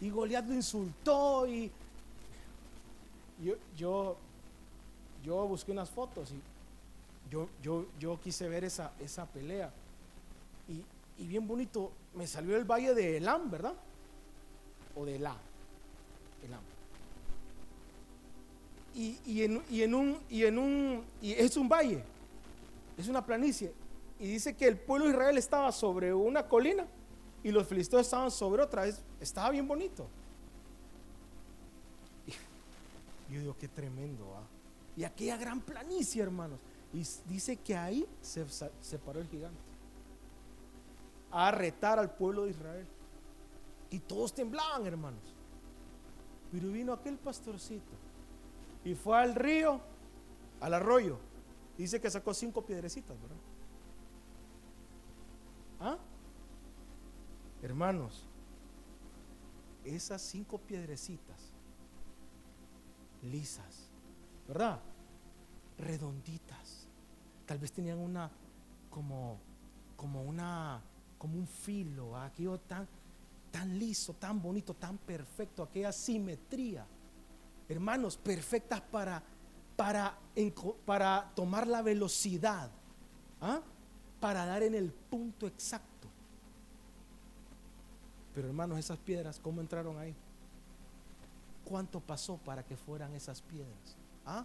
Y 0.00 0.10
Goliat 0.10 0.44
lo 0.48 0.54
insultó 0.54 1.46
y 1.46 1.70
yo, 3.42 3.54
yo, 3.76 4.16
yo 5.22 5.46
busqué 5.48 5.72
unas 5.72 5.90
fotos 5.90 6.32
y 6.32 6.40
yo, 7.30 7.48
yo, 7.62 7.86
yo 7.98 8.20
quise 8.20 8.48
ver 8.48 8.64
esa, 8.64 8.92
esa 9.00 9.26
pelea. 9.26 9.72
Y, 10.68 10.82
y, 11.22 11.26
bien 11.26 11.46
bonito, 11.46 11.90
me 12.14 12.26
salió 12.26 12.56
el 12.56 12.64
valle 12.64 12.94
de 12.94 13.16
Elam, 13.16 13.50
¿verdad? 13.50 13.74
O 14.94 15.04
de 15.04 15.18
La. 15.18 15.36
Elam. 16.44 16.60
Y, 18.94 19.18
y, 19.26 19.42
en, 19.42 19.62
y, 19.68 19.82
en, 19.82 19.94
un, 19.94 20.18
y 20.30 20.44
en 20.44 20.58
un, 20.58 21.04
y 21.20 21.32
es 21.32 21.56
un 21.56 21.68
valle, 21.68 22.04
es 22.96 23.08
una 23.08 23.24
planicie. 23.24 23.72
Y 24.20 24.28
dice 24.28 24.54
que 24.54 24.68
el 24.68 24.78
pueblo 24.78 25.06
de 25.06 25.12
Israel 25.12 25.36
estaba 25.36 25.72
sobre 25.72 26.14
una 26.14 26.46
colina 26.46 26.86
y 27.42 27.50
los 27.50 27.66
filisteos 27.66 28.02
estaban 28.02 28.30
sobre 28.30 28.62
otra 28.62 28.82
vez. 28.82 29.02
Estaba 29.20 29.50
bien 29.50 29.66
bonito. 29.66 30.06
Yo 33.34 33.40
digo, 33.40 33.56
qué 33.58 33.68
tremendo. 33.68 34.34
Y 34.96 35.04
aquella 35.04 35.36
gran 35.36 35.60
planicie, 35.60 36.22
hermanos. 36.22 36.60
Y 36.92 37.02
dice 37.28 37.56
que 37.56 37.76
ahí 37.76 38.06
se 38.20 38.46
separó 38.80 39.20
el 39.20 39.28
gigante. 39.28 39.58
A 41.30 41.50
retar 41.50 41.98
al 41.98 42.14
pueblo 42.14 42.44
de 42.44 42.50
Israel. 42.50 42.86
Y 43.90 43.98
todos 43.98 44.32
temblaban, 44.32 44.86
hermanos. 44.86 45.34
Pero 46.52 46.70
vino 46.70 46.92
aquel 46.92 47.18
pastorcito 47.18 47.90
y 48.84 48.94
fue 48.94 49.18
al 49.18 49.34
río, 49.34 49.80
al 50.60 50.74
arroyo. 50.74 51.18
Dice 51.76 52.00
que 52.00 52.10
sacó 52.10 52.34
cinco 52.34 52.62
piedrecitas, 52.62 53.20
¿verdad? 53.20 53.36
¿Ah? 55.80 55.98
Hermanos, 57.62 58.24
esas 59.84 60.22
cinco 60.22 60.58
piedrecitas 60.58 61.53
lisas, 63.24 63.90
¿verdad? 64.46 64.80
Redonditas. 65.78 66.88
Tal 67.46 67.58
vez 67.58 67.72
tenían 67.72 67.98
una 67.98 68.30
como 68.90 69.38
como 69.96 70.22
una 70.22 70.82
como 71.18 71.38
un 71.38 71.46
filo, 71.46 72.16
aquello 72.16 72.58
tan 72.60 72.86
tan 73.50 73.78
liso, 73.78 74.14
tan 74.14 74.40
bonito, 74.42 74.74
tan 74.74 74.98
perfecto, 74.98 75.62
aquella 75.62 75.92
simetría. 75.92 76.86
Hermanos, 77.68 78.16
perfectas 78.16 78.80
para 78.80 79.22
para, 79.76 80.16
para 80.84 81.32
tomar 81.34 81.66
la 81.66 81.82
velocidad, 81.82 82.70
¿ah? 83.40 83.60
para 84.20 84.46
dar 84.46 84.62
en 84.62 84.74
el 84.74 84.92
punto 84.92 85.46
exacto. 85.46 86.08
Pero 88.34 88.48
hermanos, 88.48 88.78
esas 88.78 88.98
piedras, 88.98 89.38
¿cómo 89.38 89.60
entraron 89.60 89.98
ahí? 89.98 90.14
¿Cuánto 91.64 92.00
pasó 92.00 92.36
para 92.38 92.64
que 92.64 92.76
fueran 92.76 93.14
esas 93.14 93.40
piedras? 93.42 93.96
¿Ah? 94.26 94.44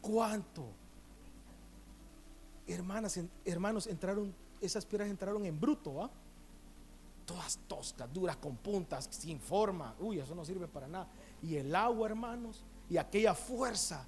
¿Cuánto? 0.00 0.66
Hermanas, 2.66 3.18
hermanos, 3.44 3.86
entraron, 3.86 4.34
esas 4.60 4.84
piedras 4.84 5.08
entraron 5.08 5.44
en 5.44 5.58
bruto, 5.58 6.02
¿ah? 6.02 6.10
Todas 7.24 7.58
toscas, 7.66 8.12
duras, 8.12 8.36
con 8.36 8.56
puntas, 8.56 9.08
sin 9.10 9.40
forma. 9.40 9.94
Uy, 9.98 10.20
eso 10.20 10.34
no 10.34 10.44
sirve 10.44 10.68
para 10.68 10.86
nada. 10.86 11.08
Y 11.42 11.56
el 11.56 11.74
agua, 11.74 12.08
hermanos, 12.08 12.64
y 12.88 12.98
aquella 12.98 13.34
fuerza, 13.34 14.06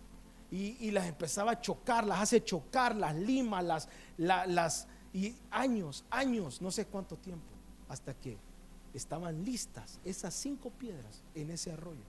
y, 0.50 0.90
las 0.92 1.06
empezaba 1.06 1.52
a 1.52 1.60
chocar, 1.60 2.06
las 2.06 2.20
hace 2.20 2.42
chocar, 2.42 2.96
las 2.96 3.14
lima, 3.14 3.60
las, 3.60 3.88
las, 4.16 4.86
y 5.12 5.34
años, 5.50 6.04
años, 6.10 6.62
no 6.62 6.70
sé 6.70 6.86
cuánto 6.86 7.16
tiempo, 7.16 7.46
hasta 7.88 8.14
que 8.14 8.38
estaban 8.98 9.44
listas 9.44 10.00
esas 10.04 10.34
cinco 10.34 10.70
piedras 10.70 11.22
en 11.34 11.50
ese 11.50 11.72
arroyo 11.72 12.04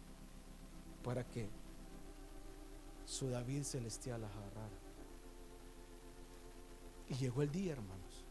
para 1.03 1.24
que 1.24 1.50
su 3.05 3.29
David 3.29 3.63
celestial 3.63 4.22
las 4.22 4.31
agarrara. 4.31 4.77
Y 7.08 7.15
llegó 7.15 7.41
el 7.41 7.51
día, 7.51 7.74
hermanos. 7.74 8.25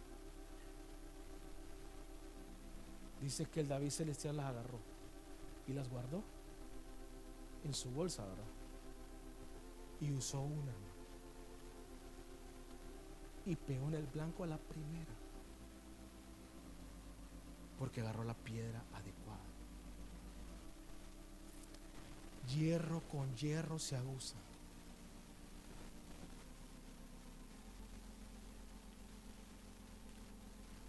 Dice 3.20 3.46
que 3.46 3.60
el 3.60 3.68
David 3.68 3.90
celestial 3.90 4.36
las 4.36 4.46
agarró 4.46 4.78
y 5.66 5.72
las 5.72 5.88
guardó 5.88 6.22
en 7.64 7.74
su 7.74 7.90
bolsa, 7.90 8.24
¿verdad? 8.24 8.44
Y 10.00 10.12
usó 10.12 10.40
una, 10.40 10.72
y 13.44 13.56
pegó 13.56 13.88
en 13.88 13.94
el 13.94 14.06
blanco 14.06 14.44
a 14.44 14.46
la 14.46 14.58
primera. 14.58 15.27
Porque 17.78 18.00
agarró 18.00 18.24
la 18.24 18.34
piedra 18.34 18.82
adecuada. 18.94 19.38
Hierro 22.48 23.00
con 23.08 23.34
hierro 23.36 23.78
se 23.78 23.96
aguza. 23.96 24.36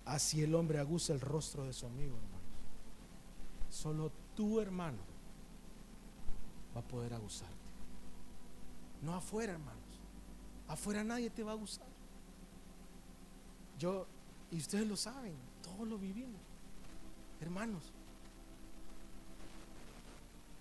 Así 0.06 0.42
el 0.42 0.56
hombre 0.56 0.80
aguza 0.80 1.14
el 1.14 1.22
rostro 1.22 1.66
de 1.66 1.74
su 1.74 1.86
amigo, 1.86 2.18
hermanos. 2.18 2.40
Solo 3.70 4.12
tu 4.36 4.60
hermano 4.60 4.98
va 6.76 6.82
a 6.82 6.84
poder 6.84 7.14
aguzarte. 7.14 7.56
No 9.04 9.14
afuera, 9.14 9.54
hermanos. 9.54 9.84
Afuera 10.68 11.04
nadie 11.04 11.30
te 11.30 11.44
va 11.44 11.52
a 11.52 11.54
aguzar. 11.54 11.86
Yo, 13.78 14.08
y 14.52 14.58
ustedes 14.58 14.88
lo 14.88 14.98
saben, 14.98 15.36
todos 15.62 15.88
lo 15.88 15.98
vivimos. 15.98 16.42
Hermanos, 17.42 17.92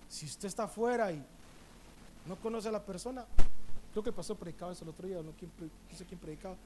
si 0.09 0.27
usted 0.27 0.49
está 0.49 0.65
afuera 0.65 1.13
y 1.13 1.25
no 2.27 2.37
conoce 2.37 2.69
a 2.69 2.73
la 2.73 2.85
persona, 2.85 3.27
creo 3.93 4.03
que 4.03 4.13
pasó 4.13 4.37
predicado 4.37 4.73
eso 4.73 4.85
el 4.85 4.91
otro 4.91 5.07
día, 5.07 5.23
no, 5.23 5.33
sé 5.97 6.05
quién 6.07 6.21
predicaba, 6.21 6.57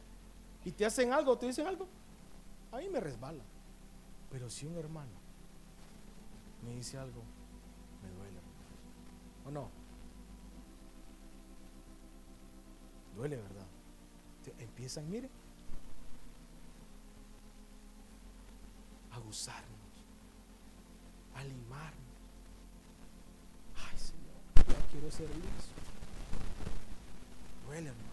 y 0.65 0.73
te 0.73 0.85
hacen 0.85 1.13
algo, 1.13 1.37
te 1.37 1.47
dicen 1.47 1.67
algo, 1.67 1.87
a 2.71 2.79
mí 2.79 2.89
me 2.89 3.01
resbala. 3.01 3.43
Pero 4.31 4.49
si 4.49 4.67
un 4.67 4.77
hermano 4.77 5.11
me 6.65 6.75
dice 6.75 6.97
algo, 6.99 7.23
me 8.03 8.11
duele. 8.11 8.41
¿O 9.47 9.51
no? 9.51 9.69
Duele, 13.15 13.37
¿verdad? 13.37 13.67
Empiezan, 14.59 15.09
mire, 15.11 15.29
a 19.11 19.19
gozarnos, 19.19 19.82
a. 21.51 21.93
Ay, 23.77 23.99
Señor, 23.99 24.69
ya 24.69 24.91
quiero 24.91 25.11
ser 25.11 25.29
liso. 25.29 25.73
Duele, 27.67 27.89
hermano. 27.89 28.13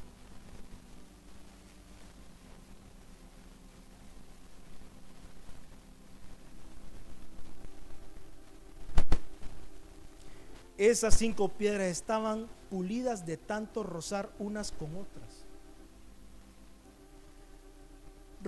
Esas 10.77 11.15
cinco 11.15 11.49
piedras 11.49 11.87
estaban 11.87 12.47
pulidas 12.69 13.25
de 13.25 13.35
tanto 13.35 13.83
rozar 13.83 14.29
unas 14.39 14.71
con 14.71 14.95
otras. 14.95 15.48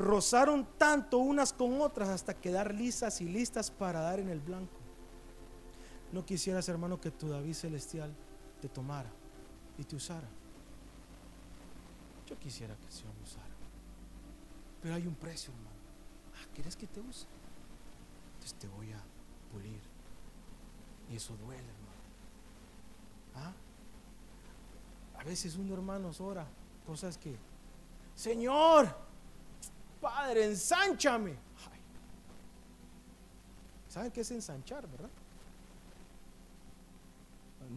Rozaron 0.01 0.67
tanto 0.77 1.17
unas 1.19 1.53
con 1.53 1.81
otras 1.81 2.09
hasta 2.09 2.33
quedar 2.33 2.73
lisas 2.73 3.21
y 3.21 3.25
listas 3.25 3.71
para 3.71 4.01
dar 4.01 4.19
en 4.19 4.29
el 4.29 4.39
blanco. 4.39 4.77
No 6.11 6.25
quisieras, 6.25 6.67
hermano, 6.67 6.99
que 6.99 7.11
tu 7.11 7.29
David 7.29 7.53
celestial 7.53 8.13
te 8.61 8.67
tomara 8.67 9.09
y 9.77 9.83
te 9.83 9.95
usara. 9.95 10.27
Yo 12.27 12.37
quisiera 12.37 12.75
que 12.75 12.85
el 12.85 12.91
Señor 12.91 13.13
me 13.15 13.23
usara. 13.23 13.45
Pero 14.81 14.95
hay 14.95 15.07
un 15.07 15.15
precio, 15.15 15.53
hermano. 15.53 15.69
Ah, 16.35 16.47
¿quieres 16.53 16.75
que 16.75 16.87
te 16.87 16.99
use? 16.99 17.25
Entonces 18.33 18.57
te 18.59 18.67
voy 18.67 18.91
a 18.91 19.01
pulir. 19.51 19.81
Y 21.09 21.15
eso 21.15 21.35
duele, 21.37 21.61
hermano. 21.61 22.01
¿Ah? 23.35 23.53
A 25.19 25.23
veces 25.23 25.55
uno, 25.55 25.73
hermanos, 25.73 26.19
ora 26.19 26.47
cosas 26.85 27.17
que, 27.17 27.37
Señor, 28.15 29.11
Padre, 30.01 30.45
ensánchame. 30.45 31.35
¿Saben 33.87 34.11
qué 34.11 34.21
es 34.21 34.31
ensanchar, 34.31 34.87
verdad? 34.89 35.09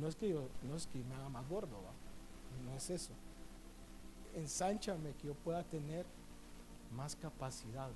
No 0.01 0.09
es 0.09 0.17
que 0.17 0.31
yo, 0.31 0.49
no 0.63 0.75
es 0.75 0.87
que 0.87 0.99
me 1.05 1.15
haga 1.15 1.29
más 1.29 1.47
gordo, 1.49 1.77
no 2.65 2.77
es 2.77 2.91
eso. 2.91 3.13
Ensánchame 4.35 5.13
que 5.15 5.29
yo 5.29 5.35
pueda 5.35 5.63
tener 5.63 6.07
más 6.97 7.15
capacidad, 7.17 7.91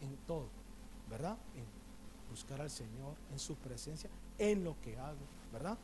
En 0.00 0.16
todo, 0.26 0.48
¿verdad? 1.10 1.36
En 1.54 1.64
buscar 2.30 2.60
al 2.60 2.70
Señor, 2.70 3.14
en 3.32 3.38
su 3.38 3.54
presencia, 3.56 4.10
en 4.38 4.64
lo 4.64 4.80
que 4.80 4.98
hago, 4.98 5.18
¿verdad? 5.52 5.78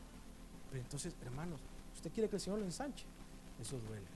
Pero 0.71 0.83
entonces, 0.83 1.15
hermanos, 1.23 1.61
usted 1.95 2.11
quiere 2.13 2.29
que 2.29 2.37
el 2.37 2.43
Señor 2.43 2.61
lo 2.61 2.65
ensanche, 2.65 3.05
eso 3.61 3.79
duele. 3.79 4.07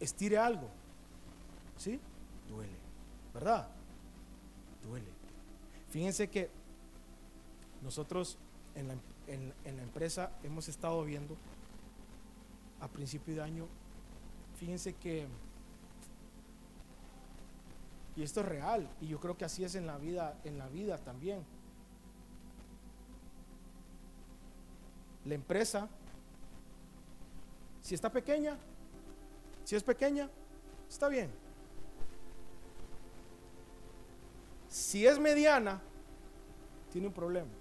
Estire 0.00 0.38
algo, 0.38 0.68
¿Sí? 1.80 1.98
Duele, 2.46 2.76
¿verdad? 3.32 3.66
Duele. 4.82 5.10
Fíjense 5.88 6.28
que 6.28 6.50
nosotros 7.80 8.36
en 8.74 8.88
la, 8.88 9.82
empresa 9.82 10.30
hemos 10.42 10.68
estado 10.68 11.02
viendo 11.04 11.38
a 12.82 12.88
principio 12.88 13.34
de 13.34 13.40
año, 13.40 13.66
fíjense 14.58 14.92
que, 14.92 15.26
y 18.14 18.24
esto 18.24 18.40
es 18.40 18.46
real, 18.46 18.86
y 19.00 19.06
yo 19.06 19.18
creo 19.18 19.38
que 19.38 19.46
así 19.46 19.64
es 19.64 19.74
en 19.74 19.86
la 19.86 19.96
vida, 19.96 20.38
en 20.44 20.58
la 20.58 20.68
vida 20.68 20.98
también. 20.98 21.42
La 25.24 25.34
empresa, 25.34 25.88
si 27.80 27.94
está 27.94 28.12
pequeña, 28.12 28.58
si 29.64 29.76
es 29.76 29.82
pequeña, 29.82 30.28
está 30.86 31.08
bien. 31.08 31.30
Si 34.90 35.06
es 35.06 35.20
mediana, 35.20 35.80
tiene 36.90 37.06
un 37.06 37.12
problema. 37.12 37.52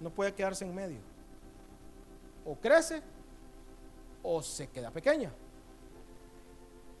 No 0.00 0.10
puede 0.10 0.34
quedarse 0.34 0.66
en 0.66 0.74
medio. 0.74 0.98
O 2.44 2.56
crece 2.56 3.02
o 4.22 4.42
se 4.42 4.68
queda 4.68 4.90
pequeña. 4.90 5.32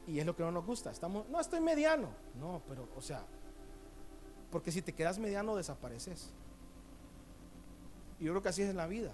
Y 0.06 0.20
es 0.20 0.24
lo 0.24 0.34
que 0.34 0.42
no 0.42 0.50
nos 0.50 0.64
gusta. 0.64 0.90
Estamos, 0.90 1.28
no 1.28 1.38
estoy 1.38 1.60
mediano. 1.60 2.08
No, 2.40 2.62
pero, 2.66 2.88
o 2.96 3.02
sea, 3.02 3.22
porque 4.50 4.72
si 4.72 4.80
te 4.80 4.94
quedas 4.94 5.18
mediano 5.18 5.54
desapareces. 5.54 6.32
Y 8.18 8.24
yo 8.24 8.32
creo 8.32 8.42
que 8.42 8.48
así 8.48 8.62
es 8.62 8.70
en 8.70 8.76
la 8.78 8.86
vida. 8.86 9.12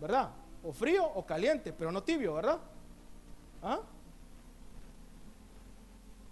¿Verdad? 0.00 0.30
O 0.62 0.72
frío 0.72 1.04
o 1.04 1.26
caliente, 1.26 1.74
pero 1.74 1.92
no 1.92 2.02
tibio, 2.02 2.32
¿verdad? 2.32 2.60
¿Ah? 3.62 3.80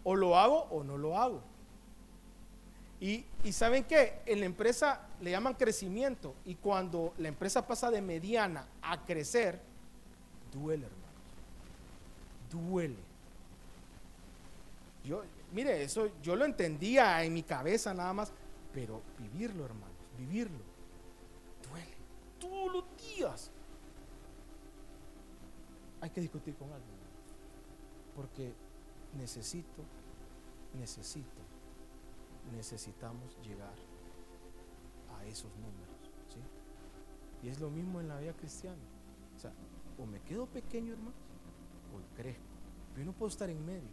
O 0.03 0.17
lo 0.17 0.35
hago 0.39 0.63
o 0.71 0.83
no 0.83 0.97
lo 0.97 1.19
hago. 1.19 1.52
Y, 3.03 3.25
saben 3.51 3.83
qué, 3.83 4.23
en 4.27 4.39
la 4.39 4.47
empresa 4.47 5.09
le 5.21 5.33
llaman 5.33 5.55
crecimiento 5.55 6.37
y 6.45 6.55
cuando 6.55 7.15
la 7.19 7.27
empresa 7.27 7.67
pasa 7.67 7.91
de 7.91 8.01
mediana 8.01 8.65
a 8.81 9.05
crecer, 9.05 9.61
duele, 10.53 10.87
hermanos. 10.87 11.11
Duele. 12.49 12.97
Yo, 15.03 15.25
mire, 15.51 15.83
eso 15.83 16.13
yo 16.23 16.37
lo 16.37 16.45
entendía 16.45 17.25
en 17.25 17.35
mi 17.35 17.43
cabeza 17.43 17.93
nada 17.93 18.13
más, 18.13 18.33
pero 18.73 19.03
vivirlo, 19.19 19.65
hermanos, 19.65 19.97
vivirlo, 20.17 20.61
duele. 21.69 21.97
Todos 22.39 22.73
los 22.73 22.85
días. 22.97 23.51
Hay 26.01 26.11
que 26.11 26.21
discutir 26.21 26.55
con 26.55 26.69
alguien. 26.69 27.03
Porque 28.15 28.53
necesito, 29.19 29.83
necesito, 30.79 31.52
necesitamos 32.51 33.37
llegar 33.43 33.75
a 35.17 35.25
esos 35.27 35.51
números. 35.57 35.97
¿sí? 36.29 37.47
Y 37.47 37.49
es 37.49 37.61
lo 37.61 37.71
mismo 37.71 38.01
en 38.01 38.09
la 38.09 38.19
vida 38.19 38.33
cristiana. 38.33 38.83
O 39.99 40.07
me 40.07 40.21
quedo 40.21 40.47
pequeño, 40.47 40.95
hermanos, 40.95 41.15
o 41.95 42.17
crezco. 42.17 42.43
Yo 42.97 43.05
no 43.05 43.13
puedo 43.13 43.31
estar 43.31 43.49
en 43.49 43.65
medio. 43.65 43.89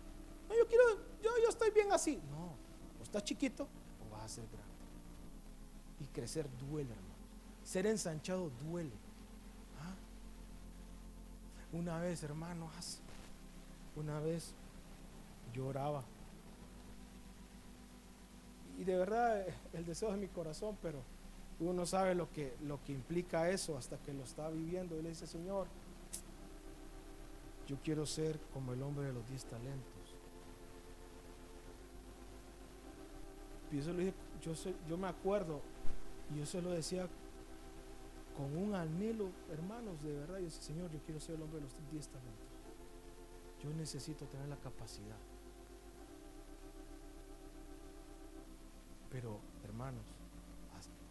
No, 0.48 0.58
yo 0.58 0.68
quiero, 0.68 0.84
yo, 1.22 1.30
yo 1.44 1.50
estoy 1.50 1.72
bien 1.72 1.92
así. 1.92 2.20
No, 2.32 2.56
o 3.00 3.04
estás 3.04 3.24
chiquito 3.24 3.68
o 4.06 4.12
vas 4.12 4.24
a 4.24 4.30
ser 4.30 4.46
grande. 4.48 4.68
Y 6.00 6.06
crecer 6.08 6.48
duele, 6.58 6.92
hermanos. 6.92 7.18
Ser 7.64 7.86
ensanchado 7.86 8.50
duele. 8.66 8.96
¿Ah? 9.80 9.96
Una 11.74 12.00
vez, 12.00 12.24
hermanos, 12.24 13.02
una 13.96 14.20
vez 14.20 14.54
lloraba. 15.54 16.04
Y 18.80 18.86
de 18.86 18.96
verdad 18.96 19.46
el 19.74 19.86
deseo 19.86 20.10
de 20.12 20.18
mi 20.18 20.30
corazón, 20.30 20.78
pero 20.82 21.04
uno 21.60 21.86
sabe 21.86 22.16
lo 22.16 22.32
que, 22.32 22.56
lo 22.62 22.82
que 22.86 22.94
implica 22.94 23.50
eso 23.50 23.78
hasta 23.78 23.98
que 23.98 24.14
lo 24.14 24.24
está 24.24 24.50
viviendo. 24.50 24.98
Y 24.98 25.02
le 25.02 25.10
dice, 25.10 25.28
Señor, 25.28 25.68
yo 27.68 27.78
quiero 27.84 28.06
ser 28.06 28.40
como 28.54 28.72
el 28.72 28.82
hombre 28.82 29.08
de 29.08 29.14
los 29.14 29.28
diez 29.28 29.44
talentos. 29.44 30.16
Y 33.70 33.80
eso 33.80 33.92
lo 33.92 34.00
dije, 34.00 34.14
yo, 34.42 34.54
yo 34.88 34.98
me 34.98 35.10
acuerdo, 35.10 35.60
y 36.34 36.40
yo 36.40 36.46
se 36.46 36.62
lo 36.62 36.72
decía 36.72 37.08
con 38.38 38.58
un 38.58 38.74
anhelo, 38.74 39.30
hermanos, 39.52 40.02
de 40.02 40.14
verdad. 40.14 40.38
Yo 40.38 40.46
decía, 40.46 40.62
Señor, 40.62 40.90
yo 40.90 41.00
quiero 41.06 41.20
ser 41.20 41.36
el 41.36 41.42
hombre 41.42 41.60
de 41.60 41.66
los 41.66 41.74
diez 41.92 42.08
talentos. 42.08 42.48
Yo 43.62 43.70
necesito 43.72 44.26
tener 44.26 44.48
la 44.48 44.56
capacidad. 44.56 45.18
Pero, 49.12 49.40
hermanos, 49.64 50.06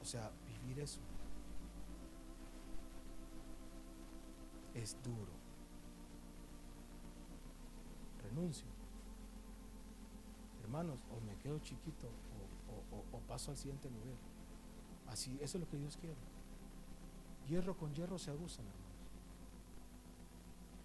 o 0.01 0.05
sea, 0.05 0.31
vivir 0.47 0.81
eso 0.81 1.01
es 4.75 4.97
duro. 5.03 5.33
Renuncio. 8.23 8.67
Hermanos, 10.63 11.01
o 11.11 11.21
me 11.21 11.37
quedo 11.39 11.59
chiquito 11.59 12.09
o, 13.13 13.19
paso 13.27 13.51
al 13.51 13.57
siguiente 13.57 13.91
nivel. 13.91 14.17
Así, 15.09 15.39
eso 15.41 15.59
es 15.59 15.65
lo 15.65 15.69
que 15.69 15.77
Dios 15.77 15.97
quiere. 15.97 16.17
Hierro 17.49 17.77
con 17.77 17.95
hierro 17.95 18.19
se 18.19 18.31
abusan, 18.31 18.67
hermanos. 18.67 18.89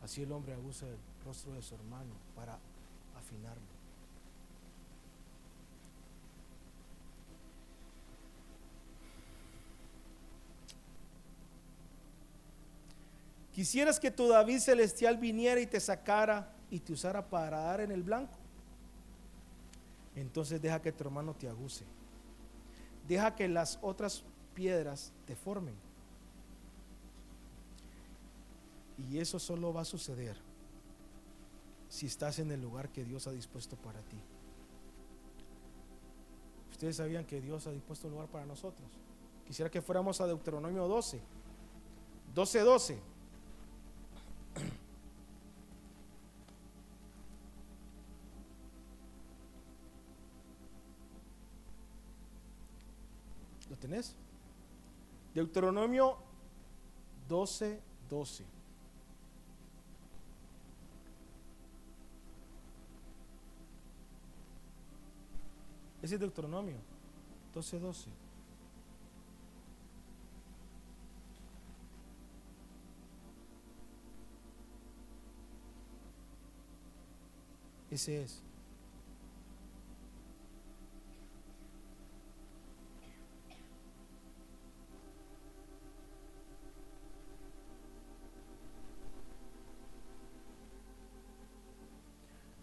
Así 0.01 0.23
el 0.23 0.31
hombre 0.31 0.53
abusa 0.53 0.87
el 0.87 0.97
rostro 1.23 1.53
de 1.53 1.61
su 1.61 1.75
hermano 1.75 2.13
para 2.35 2.59
afinarlo. 3.15 3.72
¿Quisieras 13.53 13.99
que 13.99 14.09
tu 14.09 14.27
David 14.27 14.59
celestial 14.59 15.17
viniera 15.17 15.61
y 15.61 15.67
te 15.67 15.79
sacara 15.79 16.51
y 16.71 16.79
te 16.79 16.91
usara 16.91 17.29
para 17.29 17.59
dar 17.59 17.81
en 17.81 17.91
el 17.91 18.01
blanco? 18.01 18.33
Entonces 20.15 20.59
deja 20.59 20.81
que 20.81 20.91
tu 20.91 21.03
hermano 21.03 21.35
te 21.35 21.47
aguse. 21.47 21.85
Deja 23.07 23.35
que 23.35 23.47
las 23.47 23.77
otras 23.81 24.23
piedras 24.55 25.13
te 25.25 25.35
formen. 25.35 25.75
Y 28.97 29.19
eso 29.19 29.37
solo 29.37 29.71
va 29.71 29.81
a 29.81 29.85
suceder 29.85 30.37
si 31.89 32.07
estás 32.07 32.39
en 32.39 32.51
el 32.51 32.59
lugar 32.59 32.89
que 32.89 33.03
Dios 33.03 33.27
ha 33.27 33.31
dispuesto 33.31 33.75
para 33.75 34.01
ti. 34.01 34.17
Ustedes 36.71 36.95
sabían 36.95 37.25
que 37.25 37.39
Dios 37.39 37.67
ha 37.67 37.71
dispuesto 37.71 38.07
un 38.07 38.13
lugar 38.13 38.29
para 38.29 38.47
nosotros. 38.47 38.89
Quisiera 39.45 39.69
que 39.69 39.81
fuéramos 39.81 40.19
a 40.21 40.25
Deuteronomio 40.27 40.87
12. 40.87 41.21
12, 42.33 42.59
12. 42.61 43.12
¿Lo 53.69 53.75
tenés? 53.77 54.15
Deuteronomio 55.33 56.17
12, 57.27 57.81
12. 58.09 58.45
Ese 66.03 66.15
es 66.15 66.19
Deuteronomio 66.19 66.75
12, 67.53 67.79
12. 67.79 68.22
Ese 77.93 78.23
es. 78.23 78.41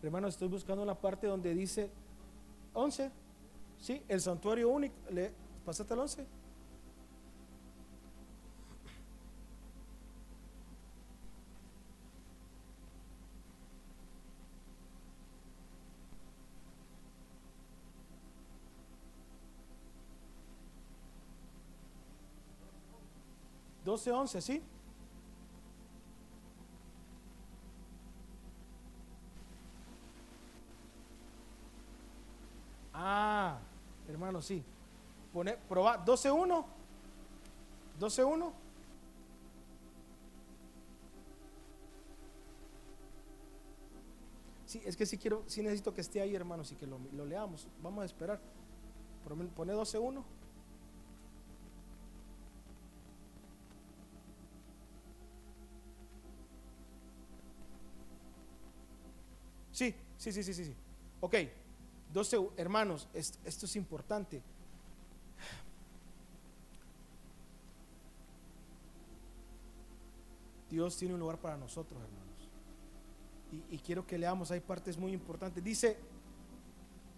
Hermano, 0.03 0.27
estoy 0.27 0.49
buscando 0.49 0.85
la 0.85 0.97
parte 0.97 1.29
donde 1.29 1.55
dice 1.55 1.93
11. 2.75 3.12
Sí, 3.79 4.03
el 4.09 4.21
santuario 4.21 4.69
único. 4.69 4.97
Le, 5.11 5.31
pásate 5.64 5.93
al 5.93 6.01
11. 6.01 6.39
Doce, 23.90 24.12
once, 24.12 24.40
¿sí? 24.40 24.62
hermano, 34.09 34.40
sí. 34.40 34.62
Pone, 35.33 35.57
probar 35.68 36.05
12.1. 36.05 36.64
12.1. 37.98 38.53
Sí, 44.66 44.81
es 44.85 44.96
que 44.96 45.05
si 45.05 45.18
quiero, 45.18 45.42
si 45.48 45.62
necesito 45.62 45.92
que 45.92 46.00
esté 46.00 46.20
ahí, 46.20 46.37
hermanos, 46.37 46.70
y 46.70 46.76
que 46.76 46.87
lo, 46.87 47.00
leamos. 47.26 47.66
Vamos 47.83 48.03
a 48.03 48.05
esperar. 48.05 48.40
Pone 49.57 49.72
12.1. 49.72 50.22
Sí, 59.81 59.95
sí, 60.19 60.31
sí, 60.31 60.43
sí, 60.45 60.53
sí. 60.53 60.77
Ok. 61.21 61.37
12, 62.12 62.51
hermanos, 62.59 63.09
esto 63.14 63.64
es 63.64 63.77
importante. 63.77 64.43
Dios 70.69 70.99
tiene 70.99 71.14
un 71.14 71.21
lugar 71.21 71.38
para 71.38 71.57
nosotros, 71.57 71.99
hermanos. 72.03 72.51
Y, 73.71 73.79
quiero 73.79 74.07
que 74.07 74.19
leamos, 74.19 74.51
hay 74.51 74.61
partes 74.61 74.99
muy 74.99 75.12
importantes. 75.12 75.64
Dice, 75.64 75.97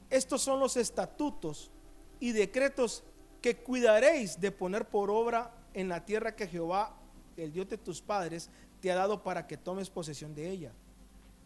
estos 0.09 0.40
son 0.40 0.61
los 0.61 0.77
estatutos 0.77 1.72
y 2.20 2.31
decretos 2.31 3.03
que 3.40 3.57
cuidaréis 3.57 4.40
de 4.40 4.53
poner 4.53 4.88
por 4.88 5.11
obra 5.11 5.53
en 5.75 5.88
la 5.88 6.05
tierra 6.05 6.37
que 6.37 6.46
Jehová, 6.46 6.96
el 7.37 7.53
Dios 7.53 7.68
de 7.68 7.79
tus 7.79 8.01
padres, 8.01 8.51
te 8.81 8.92
ha 8.92 8.94
dado 8.94 9.25
para 9.25 9.48
que 9.48 9.57
tomes 9.57 9.90
posesión 9.90 10.33
de 10.33 10.48
ella. 10.48 10.72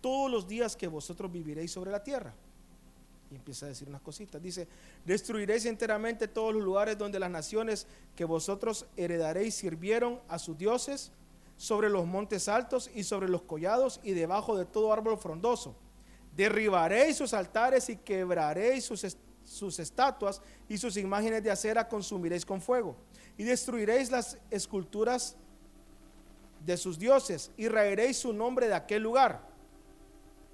Todos 0.01 0.31
los 0.31 0.47
días 0.47 0.77
que 0.77 0.89
vosotros 0.89 1.31
viviréis 1.31 1.71
sobre 1.71 1.91
la 1.91 2.03
tierra. 2.03 2.35
Y 3.31 3.35
empieza 3.35 3.67
a 3.67 3.71
decir 3.71 3.89
unas 3.89 4.03
cositas. 4.03 4.41
Dice, 4.41 4.69
destruiréis 5.05 5.67
enteramente 5.67 6.29
todos 6.29 6.55
los 6.55 6.63
lugares 6.63 6.97
donde 6.97 7.19
las 7.19 7.31
naciones 7.31 7.87
que 8.15 8.25
vosotros 8.25 8.87
heredaréis 8.97 9.55
sirvieron 9.55 10.21
a 10.29 10.39
sus 10.39 10.57
dioses 10.57 11.13
sobre 11.57 11.89
los 11.89 12.07
montes 12.07 12.49
altos 12.49 12.91
y 12.95 13.03
sobre 13.05 13.29
los 13.29 13.43
collados 13.43 14.01
y 14.03 14.13
debajo 14.13 14.57
de 14.57 14.65
todo 14.65 14.93
árbol 14.93 15.19
frondoso. 15.19 15.75
Derribaréis 16.37 17.17
sus 17.17 17.33
altares 17.33 17.89
y 17.89 17.97
quebraréis 17.97 18.85
sus, 18.85 19.17
sus 19.45 19.79
estatuas 19.79 20.43
y 20.69 20.77
sus 20.77 20.97
imágenes 20.97 21.43
de 21.43 21.51
acera 21.51 21.89
consumiréis 21.89 22.45
con 22.45 22.61
fuego. 22.61 22.97
Y 23.39 23.45
destruiréis 23.45 24.11
las 24.11 24.39
esculturas 24.51 25.37
de 26.65 26.77
sus 26.77 26.99
dioses 26.99 27.51
y 27.57 27.69
raeréis 27.69 28.19
su 28.19 28.33
nombre 28.33 28.69
de 28.69 28.75
aquel 28.75 29.03
lugar. 29.03 29.56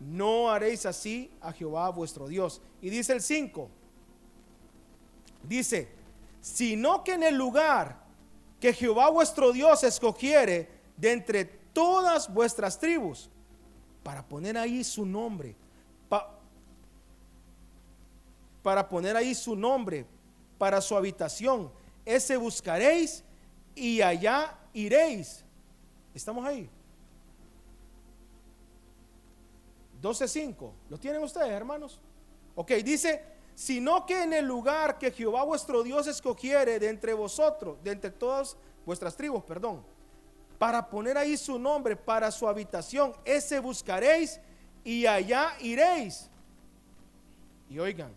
No 0.09 0.51
haréis 0.51 0.85
así 0.87 1.31
a 1.41 1.53
Jehová 1.53 1.91
vuestro 1.91 2.27
Dios. 2.27 2.61
Y 2.81 2.91
dice 2.91 3.13
el 3.13 3.23
5, 3.23 3.71
dice, 5.45 5.89
sino 6.41 7.05
que 7.05 7.13
en 7.13 7.23
el 7.23 7.37
lugar 7.37 8.03
que 8.61 8.73
Jehová 8.73 9.11
vuestro 9.11 9.53
Dios 9.53 9.85
escogiere, 9.85 10.83
de 10.97 11.13
entre 11.13 11.45
todas 11.45 12.33
vuestras 12.33 12.79
tribus, 12.79 13.31
para 14.03 14.27
poner 14.27 14.57
ahí 14.59 14.85
su 14.85 15.07
nombre, 15.07 15.57
para 18.63 18.89
poner 18.89 19.17
ahí 19.17 19.35
su 19.35 19.57
nombre, 19.57 20.07
para 20.59 20.81
su 20.81 20.97
habitación. 20.97 21.73
Ese 22.05 22.37
buscaréis 22.37 23.25
y 23.75 24.01
allá 24.01 24.57
iréis. 24.73 25.45
¿Estamos 26.15 26.47
ahí? 26.47 26.69
12.5. 30.03 30.73
¿Lo 30.91 30.99
tienen 30.99 31.23
ustedes, 31.23 31.51
hermanos? 31.51 32.01
Ok, 32.55 32.73
dice, 32.85 33.25
sino 33.55 34.05
que 34.05 34.23
en 34.23 34.33
el 34.33 34.45
lugar 34.45 34.99
que 34.99 35.13
Jehová 35.13 35.45
vuestro 35.45 35.83
Dios 35.83 36.07
escogiere 36.07 36.79
de 36.79 36.89
entre 36.89 37.15
vosotros, 37.15 37.83
de 37.83 37.93
entre 37.93 38.11
todas 38.11 38.57
vuestras 38.85 39.17
tribus, 39.17 39.45
perdón, 39.45 39.85
para 40.59 40.89
poner 40.89 41.17
ahí 41.17 41.37
su 41.37 41.59
nombre, 41.59 41.97
para 41.97 42.31
su 42.31 42.49
habitación. 42.49 43.15
Ese 43.25 43.59
buscaréis 43.61 44.41
y 44.85 45.07
allá 45.07 45.53
iréis. 45.61 46.29
Y 47.69 47.79
oigan, 47.79 48.15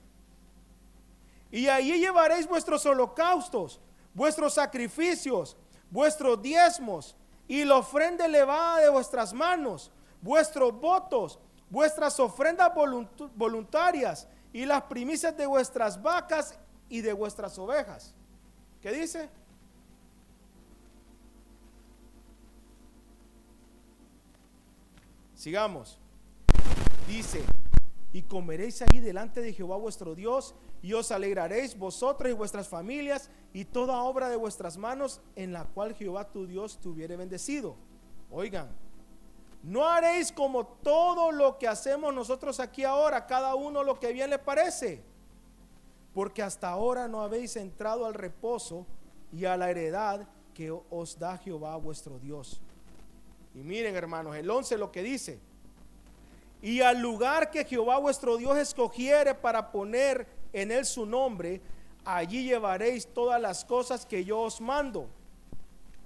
y 1.52 1.68
allí 1.70 2.00
llevaréis 2.00 2.48
vuestros 2.48 2.86
holocaustos, 2.86 3.80
vuestros 4.14 4.56
sacrificios, 4.56 5.56
vuestros 5.90 6.42
diezmos 6.42 7.16
y 7.48 7.64
la 7.64 7.78
ofrenda 7.78 8.26
elevada 8.26 8.80
de 8.80 8.90
vuestras 8.90 9.34
manos, 9.34 9.92
vuestros 10.22 10.74
votos, 10.80 11.40
vuestras 11.70 12.20
ofrendas 12.20 12.72
voluntarias 13.36 14.28
y 14.54 14.66
las 14.66 14.84
primicias 14.84 15.36
de 15.36 15.46
vuestras 15.46 16.02
vacas 16.02 16.58
y 16.90 17.02
de 17.02 17.14
vuestras 17.14 17.58
ovejas. 17.58 18.14
¿Qué 18.82 18.92
dice? 18.92 19.30
Sigamos. 25.34 26.00
Dice, 27.08 27.44
y 28.14 28.22
comeréis 28.22 28.82
ahí 28.82 29.00
delante 29.00 29.42
de 29.42 29.54
Jehová 29.54 29.78
vuestro 29.78 30.16
Dios, 30.16 30.56
y 30.82 30.94
os 30.94 31.12
alegraréis 31.12 31.78
vosotros 31.78 32.32
y 32.32 32.34
vuestras 32.34 32.68
familias, 32.68 33.30
y 33.54 33.66
toda 33.66 34.02
obra 34.04 34.30
de 34.30 34.38
vuestras 34.38 34.78
manos 34.78 35.22
en 35.36 35.52
la 35.52 35.66
cual 35.66 35.94
Jehová 35.94 36.32
tu 36.32 36.48
Dios 36.48 36.80
te 36.80 36.88
hubiere 36.88 37.18
bendecido. 37.18 37.76
Oigan, 38.32 38.70
no 39.66 39.84
haréis 39.84 40.32
como 40.32 40.68
todo 40.68 41.32
lo 41.32 41.58
que 41.58 41.68
hacemos 41.68 42.14
nosotros 42.14 42.60
aquí 42.60 42.84
ahora, 42.84 43.26
cada 43.26 43.56
uno 43.56 43.84
lo 43.84 44.00
que 44.00 44.14
bien 44.14 44.30
le 44.30 44.38
parece, 44.38 45.02
porque 46.14 46.44
hasta 46.44 46.70
ahora 46.70 47.08
no 47.08 47.22
habéis 47.22 47.56
entrado 47.56 48.06
al 48.06 48.14
reposo 48.14 48.86
y 49.34 49.46
a 49.46 49.58
la 49.58 49.72
heredad 49.72 50.28
que 50.54 50.70
os 50.70 51.18
da 51.18 51.40
Jehová 51.40 51.76
vuestro 51.78 52.20
Dios. 52.20 52.62
Y 53.56 53.64
miren 53.64 53.96
hermanos, 53.96 54.36
el 54.36 54.48
11 54.48 54.78
lo 54.78 54.92
que 54.92 55.02
dice. 55.02 55.40
Y 56.62 56.82
al 56.82 57.02
lugar 57.02 57.50
que 57.50 57.66
Jehová 57.66 57.98
vuestro 57.98 58.38
Dios 58.38 58.56
escogiere 58.58 59.34
para 59.34 59.72
poner 59.72 60.28
en 60.54 60.72
él 60.72 60.86
su 60.86 61.08
nombre, 61.08 61.60
allí 62.04 62.44
llevaréis 62.44 63.08
todas 63.08 63.42
las 63.42 63.66
cosas 63.66 64.06
que 64.06 64.24
yo 64.24 64.42
os 64.42 64.62
mando. 64.62 65.10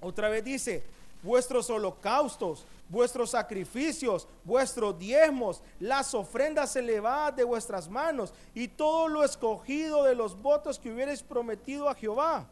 Otra 0.00 0.30
vez 0.30 0.44
dice, 0.44 0.82
vuestros 1.22 1.68
holocaustos, 1.70 2.64
vuestros 2.88 3.30
sacrificios, 3.30 4.26
vuestros 4.44 4.98
diezmos, 4.98 5.62
las 5.78 6.14
ofrendas 6.14 6.74
elevadas 6.76 7.36
de 7.36 7.44
vuestras 7.44 7.88
manos 7.88 8.32
y 8.54 8.68
todo 8.68 9.08
lo 9.08 9.24
escogido 9.24 10.04
de 10.04 10.14
los 10.14 10.40
votos 10.40 10.78
que 10.78 10.92
hubierais 10.92 11.22
prometido 11.22 11.88
a 11.88 11.94
Jehová. 11.94 12.46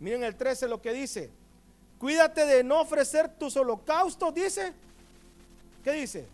Miren 0.00 0.24
el 0.24 0.34
13 0.36 0.68
lo 0.68 0.82
que 0.82 0.92
dice. 0.92 1.30
Cuídate 1.98 2.44
de 2.44 2.64
no 2.64 2.80
ofrecer 2.80 3.28
tus 3.28 3.56
holocaustos, 3.56 4.34
dice. 4.34 4.72
¿Qué 5.82 5.92
dice? 5.92 6.26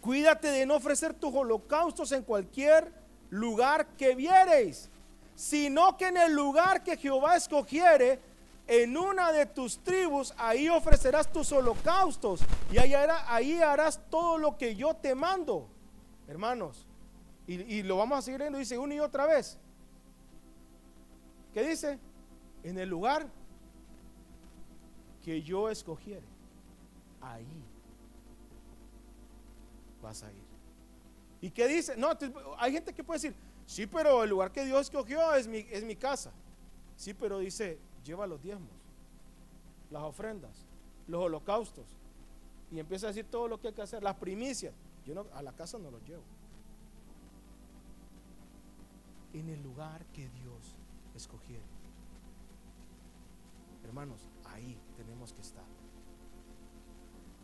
Cuídate 0.00 0.50
de 0.50 0.66
no 0.66 0.76
ofrecer 0.76 1.14
tus 1.14 1.34
holocaustos 1.34 2.12
en 2.12 2.22
cualquier 2.22 2.92
lugar 3.30 3.86
que 3.96 4.14
viereis, 4.14 4.88
sino 5.34 5.96
que 5.96 6.08
en 6.08 6.16
el 6.16 6.34
lugar 6.34 6.82
que 6.82 6.96
Jehová 6.96 7.36
escogiere, 7.36 8.20
en 8.66 8.96
una 8.96 9.30
de 9.32 9.46
tus 9.46 9.78
tribus, 9.78 10.32
ahí 10.38 10.68
ofrecerás 10.68 11.30
tus 11.30 11.52
holocaustos 11.52 12.40
y 12.72 12.78
ahí, 12.78 12.94
ahí 13.26 13.60
harás 13.60 14.00
todo 14.08 14.38
lo 14.38 14.56
que 14.56 14.74
yo 14.74 14.94
te 14.94 15.14
mando, 15.14 15.68
hermanos. 16.26 16.86
Y, 17.46 17.60
y 17.60 17.82
lo 17.82 17.98
vamos 17.98 18.18
a 18.18 18.22
seguir 18.22 18.40
leyendo, 18.40 18.58
dice 18.58 18.78
una 18.78 18.94
y 18.94 19.00
otra 19.00 19.26
vez. 19.26 19.58
¿Qué 21.52 21.62
dice? 21.62 21.98
En 22.62 22.78
el 22.78 22.88
lugar 22.88 23.26
que 25.22 25.42
yo 25.42 25.68
escogiere, 25.68 26.26
ahí 27.20 27.64
vas 30.02 30.22
a 30.22 30.32
ir. 30.32 30.44
¿Y 31.40 31.50
qué 31.50 31.68
dice? 31.68 31.96
No, 31.96 32.10
hay 32.58 32.72
gente 32.72 32.94
que 32.94 33.04
puede 33.04 33.20
decir, 33.20 33.36
sí, 33.66 33.86
pero 33.86 34.22
el 34.22 34.30
lugar 34.30 34.52
que 34.52 34.64
Dios 34.64 34.82
escogió 34.82 35.34
es 35.34 35.46
mi, 35.46 35.58
es 35.70 35.84
mi 35.84 35.96
casa. 35.96 36.32
Sí, 36.96 37.14
pero 37.14 37.38
dice, 37.38 37.78
lleva 38.04 38.26
los 38.26 38.42
diezmos, 38.42 38.70
las 39.90 40.02
ofrendas, 40.02 40.64
los 41.06 41.22
holocaustos. 41.22 41.86
Y 42.70 42.78
empieza 42.78 43.06
a 43.06 43.08
decir 43.08 43.26
todo 43.30 43.48
lo 43.48 43.60
que 43.60 43.68
hay 43.68 43.74
que 43.74 43.82
hacer, 43.82 44.02
las 44.02 44.16
primicias. 44.16 44.74
Yo 45.04 45.14
no, 45.14 45.26
a 45.34 45.42
la 45.42 45.52
casa 45.52 45.78
no 45.78 45.90
los 45.90 46.02
llevo. 46.06 46.22
En 49.32 49.48
el 49.48 49.62
lugar 49.62 50.04
que 50.06 50.28
Dios 50.28 50.76
escogiere. 51.14 51.62
Hermanos, 53.84 54.28
ahí 54.44 54.78
tenemos 54.96 55.32
que 55.32 55.42
estar. 55.42 55.64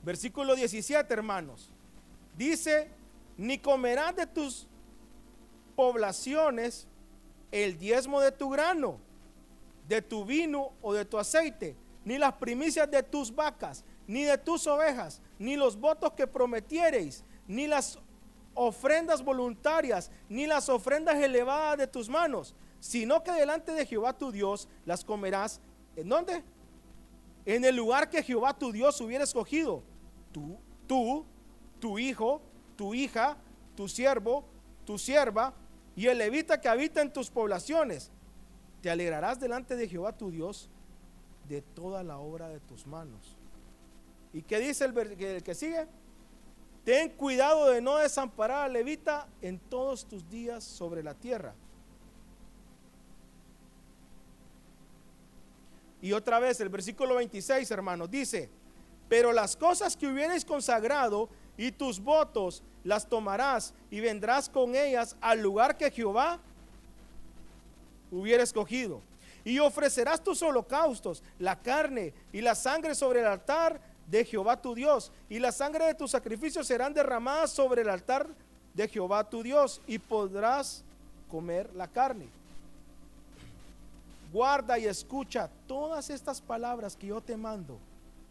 Versículo 0.02 0.54
17, 0.54 1.12
hermanos. 1.12 1.70
Dice, 2.36 2.88
ni 3.36 3.58
comerás 3.58 4.16
de 4.16 4.26
tus 4.26 4.66
poblaciones 5.70 6.86
el 7.50 7.78
diezmo 7.78 8.20
de 8.20 8.32
tu 8.32 8.50
grano, 8.50 8.98
de 9.88 10.02
tu 10.02 10.24
vino 10.24 10.72
o 10.82 10.92
de 10.92 11.04
tu 11.04 11.18
aceite, 11.18 11.76
ni 12.04 12.18
las 12.18 12.34
primicias 12.34 12.90
de 12.90 13.02
tus 13.02 13.34
vacas, 13.34 13.84
ni 14.06 14.24
de 14.24 14.38
tus 14.38 14.66
ovejas, 14.66 15.20
ni 15.38 15.56
los 15.56 15.78
votos 15.78 16.12
que 16.12 16.26
prometiereis, 16.26 17.24
ni 17.46 17.66
las 17.66 17.98
ofrendas 18.54 19.22
voluntarias, 19.22 20.10
ni 20.28 20.46
las 20.46 20.68
ofrendas 20.68 21.16
elevadas 21.16 21.78
de 21.78 21.86
tus 21.86 22.08
manos, 22.08 22.54
sino 22.78 23.22
que 23.22 23.32
delante 23.32 23.72
de 23.72 23.86
Jehová 23.86 24.16
tu 24.16 24.30
Dios 24.30 24.68
las 24.84 25.04
comerás. 25.04 25.60
¿En 25.96 26.08
dónde? 26.08 26.42
en 27.44 27.64
el 27.64 27.76
lugar 27.76 28.08
que 28.10 28.22
Jehová 28.22 28.56
tu 28.56 28.72
Dios 28.72 29.00
hubiera 29.00 29.24
escogido, 29.24 29.82
tú, 30.32 30.58
tú, 30.86 31.24
tu 31.78 31.98
hijo, 31.98 32.40
tu 32.76 32.94
hija, 32.94 33.36
tu 33.76 33.88
siervo, 33.88 34.44
tu 34.90 34.98
sierva 34.98 35.54
y 35.94 36.08
el 36.08 36.18
levita 36.18 36.60
que 36.60 36.68
habita 36.68 37.00
en 37.00 37.12
tus 37.12 37.30
poblaciones, 37.30 38.10
te 38.82 38.90
alegrarás 38.90 39.38
delante 39.38 39.76
de 39.76 39.86
Jehová 39.86 40.18
tu 40.18 40.32
Dios 40.32 40.68
de 41.48 41.62
toda 41.62 42.02
la 42.02 42.18
obra 42.18 42.48
de 42.48 42.58
tus 42.58 42.88
manos. 42.88 43.36
¿Y 44.32 44.42
qué 44.42 44.58
dice 44.58 44.86
el, 44.86 45.42
que 45.44 45.54
sigue? 45.54 45.86
Ten 46.84 47.10
cuidado 47.10 47.70
de 47.70 47.80
no 47.80 47.98
desamparar 47.98 48.64
a 48.64 48.68
levita 48.68 49.28
en 49.40 49.60
todos 49.60 50.06
tus 50.06 50.28
días 50.28 50.64
sobre 50.64 51.04
la 51.04 51.14
tierra. 51.14 51.54
Y 56.02 56.10
otra 56.14 56.40
vez 56.40 56.60
el 56.60 56.68
versículo 56.68 57.14
26, 57.14 57.70
hermanos, 57.70 58.10
dice, 58.10 58.50
pero 59.08 59.32
las 59.32 59.54
cosas 59.54 59.96
que 59.96 60.08
hubierais 60.08 60.44
consagrado 60.44 61.28
y 61.56 61.70
tus 61.70 62.00
votos 62.00 62.64
las 62.84 63.06
tomarás 63.08 63.74
y 63.90 64.00
vendrás 64.00 64.48
con 64.48 64.74
ellas 64.74 65.16
al 65.20 65.40
lugar 65.40 65.76
que 65.76 65.90
Jehová 65.90 66.38
hubiera 68.10 68.42
escogido. 68.42 69.00
Y 69.44 69.58
ofrecerás 69.58 70.22
tus 70.22 70.42
holocaustos, 70.42 71.22
la 71.38 71.60
carne 71.60 72.12
y 72.32 72.40
la 72.40 72.54
sangre 72.54 72.94
sobre 72.94 73.20
el 73.20 73.26
altar 73.26 73.80
de 74.06 74.24
Jehová 74.24 74.60
tu 74.60 74.74
Dios. 74.74 75.12
Y 75.28 75.38
la 75.38 75.52
sangre 75.52 75.86
de 75.86 75.94
tus 75.94 76.10
sacrificios 76.10 76.66
serán 76.66 76.92
derramadas 76.92 77.50
sobre 77.50 77.82
el 77.82 77.88
altar 77.88 78.28
de 78.74 78.88
Jehová 78.88 79.28
tu 79.28 79.42
Dios. 79.42 79.80
Y 79.86 79.98
podrás 79.98 80.84
comer 81.30 81.70
la 81.74 81.88
carne. 81.88 82.28
Guarda 84.32 84.78
y 84.78 84.86
escucha 84.86 85.50
todas 85.66 86.10
estas 86.10 86.40
palabras 86.40 86.94
que 86.94 87.08
yo 87.08 87.20
te 87.20 87.36
mando, 87.36 87.78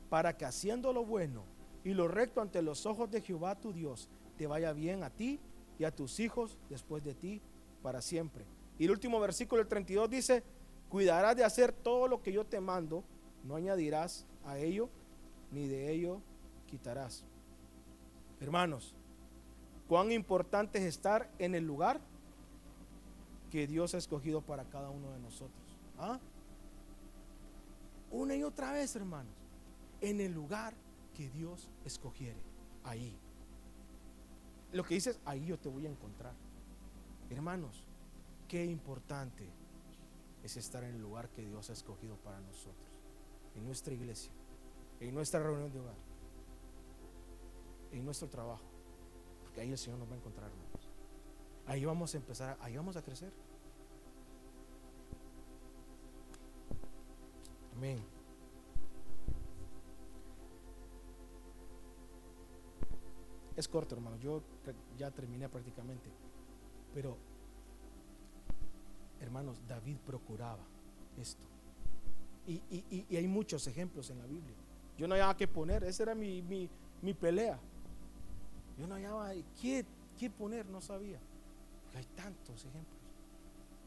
para 0.09 0.37
que 0.37 0.45
haciendo 0.45 0.93
lo 0.93 1.03
bueno 1.03 1.43
y 1.83 1.93
lo 1.93 2.07
recto 2.07 2.41
ante 2.41 2.61
los 2.61 2.85
ojos 2.85 3.09
de 3.11 3.21
Jehová 3.21 3.55
tu 3.55 3.73
Dios, 3.73 4.07
te 4.39 4.47
vaya 4.47 4.71
bien 4.71 5.03
a 5.03 5.09
ti 5.09 5.37
y 5.77 5.83
a 5.83 5.93
tus 5.93 6.21
hijos 6.21 6.57
después 6.69 7.03
de 7.03 7.13
ti 7.13 7.41
para 7.83 8.01
siempre. 8.01 8.45
Y 8.77 8.85
el 8.85 8.91
último 8.91 9.19
versículo, 9.19 9.61
el 9.61 9.67
32, 9.67 10.09
dice, 10.09 10.43
cuidarás 10.87 11.35
de 11.35 11.43
hacer 11.43 11.73
todo 11.73 12.07
lo 12.07 12.21
que 12.21 12.31
yo 12.31 12.45
te 12.45 12.61
mando, 12.61 13.03
no 13.43 13.57
añadirás 13.57 14.25
a 14.45 14.57
ello, 14.57 14.89
ni 15.51 15.67
de 15.67 15.91
ello 15.91 16.21
quitarás. 16.67 17.25
Hermanos, 18.39 18.95
cuán 19.89 20.09
importante 20.09 20.79
es 20.79 20.85
estar 20.85 21.29
en 21.37 21.53
el 21.53 21.65
lugar 21.65 21.99
que 23.51 23.67
Dios 23.67 23.93
ha 23.93 23.97
escogido 23.97 24.39
para 24.39 24.63
cada 24.63 24.89
uno 24.89 25.11
de 25.11 25.19
nosotros. 25.19 25.77
¿Ah? 25.97 26.17
Una 28.09 28.37
y 28.37 28.43
otra 28.43 28.71
vez, 28.71 28.95
hermanos, 28.95 29.35
en 29.99 30.21
el 30.21 30.31
lugar 30.31 30.75
que 31.13 31.29
Dios 31.29 31.67
escogiere, 31.83 32.39
ahí. 32.85 33.19
Lo 34.71 34.83
que 34.83 34.95
dices, 34.95 35.19
ahí 35.25 35.45
yo 35.45 35.57
te 35.57 35.69
voy 35.69 35.85
a 35.85 35.89
encontrar. 35.89 36.33
Hermanos, 37.29 37.83
qué 38.47 38.65
importante 38.65 39.49
es 40.43 40.57
estar 40.57 40.83
en 40.83 40.95
el 40.95 41.01
lugar 41.01 41.29
que 41.29 41.43
Dios 41.43 41.69
ha 41.69 41.73
escogido 41.73 42.15
para 42.17 42.39
nosotros, 42.39 42.89
en 43.55 43.65
nuestra 43.65 43.93
iglesia, 43.93 44.31
en 44.99 45.13
nuestra 45.13 45.41
reunión 45.41 45.71
de 45.71 45.79
hogar, 45.79 45.95
en 47.91 48.05
nuestro 48.05 48.29
trabajo, 48.29 48.63
porque 49.43 49.61
ahí 49.61 49.71
el 49.71 49.77
Señor 49.77 49.99
nos 49.99 50.09
va 50.09 50.13
a 50.13 50.17
encontrar, 50.17 50.49
hermanos. 50.49 50.89
Ahí 51.65 51.85
vamos 51.85 52.13
a 52.13 52.17
empezar, 52.17 52.57
ahí 52.61 52.75
vamos 52.75 52.95
a 52.95 53.01
crecer. 53.01 53.31
Amén. 57.75 58.18
Es 63.59 63.67
corto, 63.67 63.93
hermano. 63.93 64.15
Yo 64.15 64.41
ya 64.97 65.11
terminé 65.11 65.49
prácticamente. 65.49 66.09
Pero 66.93 67.17
hermanos, 69.19 69.59
David 69.67 69.97
procuraba 69.97 70.63
esto. 71.17 71.45
Y, 72.47 73.13
hay 73.13 73.27
muchos 73.27 73.67
ejemplos 73.67 74.09
en 74.11 74.19
la 74.19 74.25
Biblia. 74.27 74.55
Yo 74.97 75.09
no 75.09 75.15
hallaba 75.15 75.35
qué 75.35 75.45
poner, 75.45 75.83
esa 75.83 76.03
era 76.03 76.15
mi, 76.15 76.69
pelea. 77.19 77.59
Yo 78.77 78.87
no 78.87 78.95
hallaba 78.95 79.33
qué, 79.61 79.85
qué 80.17 80.29
poner, 80.29 80.65
no 80.65 80.79
sabía. 80.79 81.19
hay 81.95 82.05
tantos 82.15 82.63
ejemplos. 82.63 83.01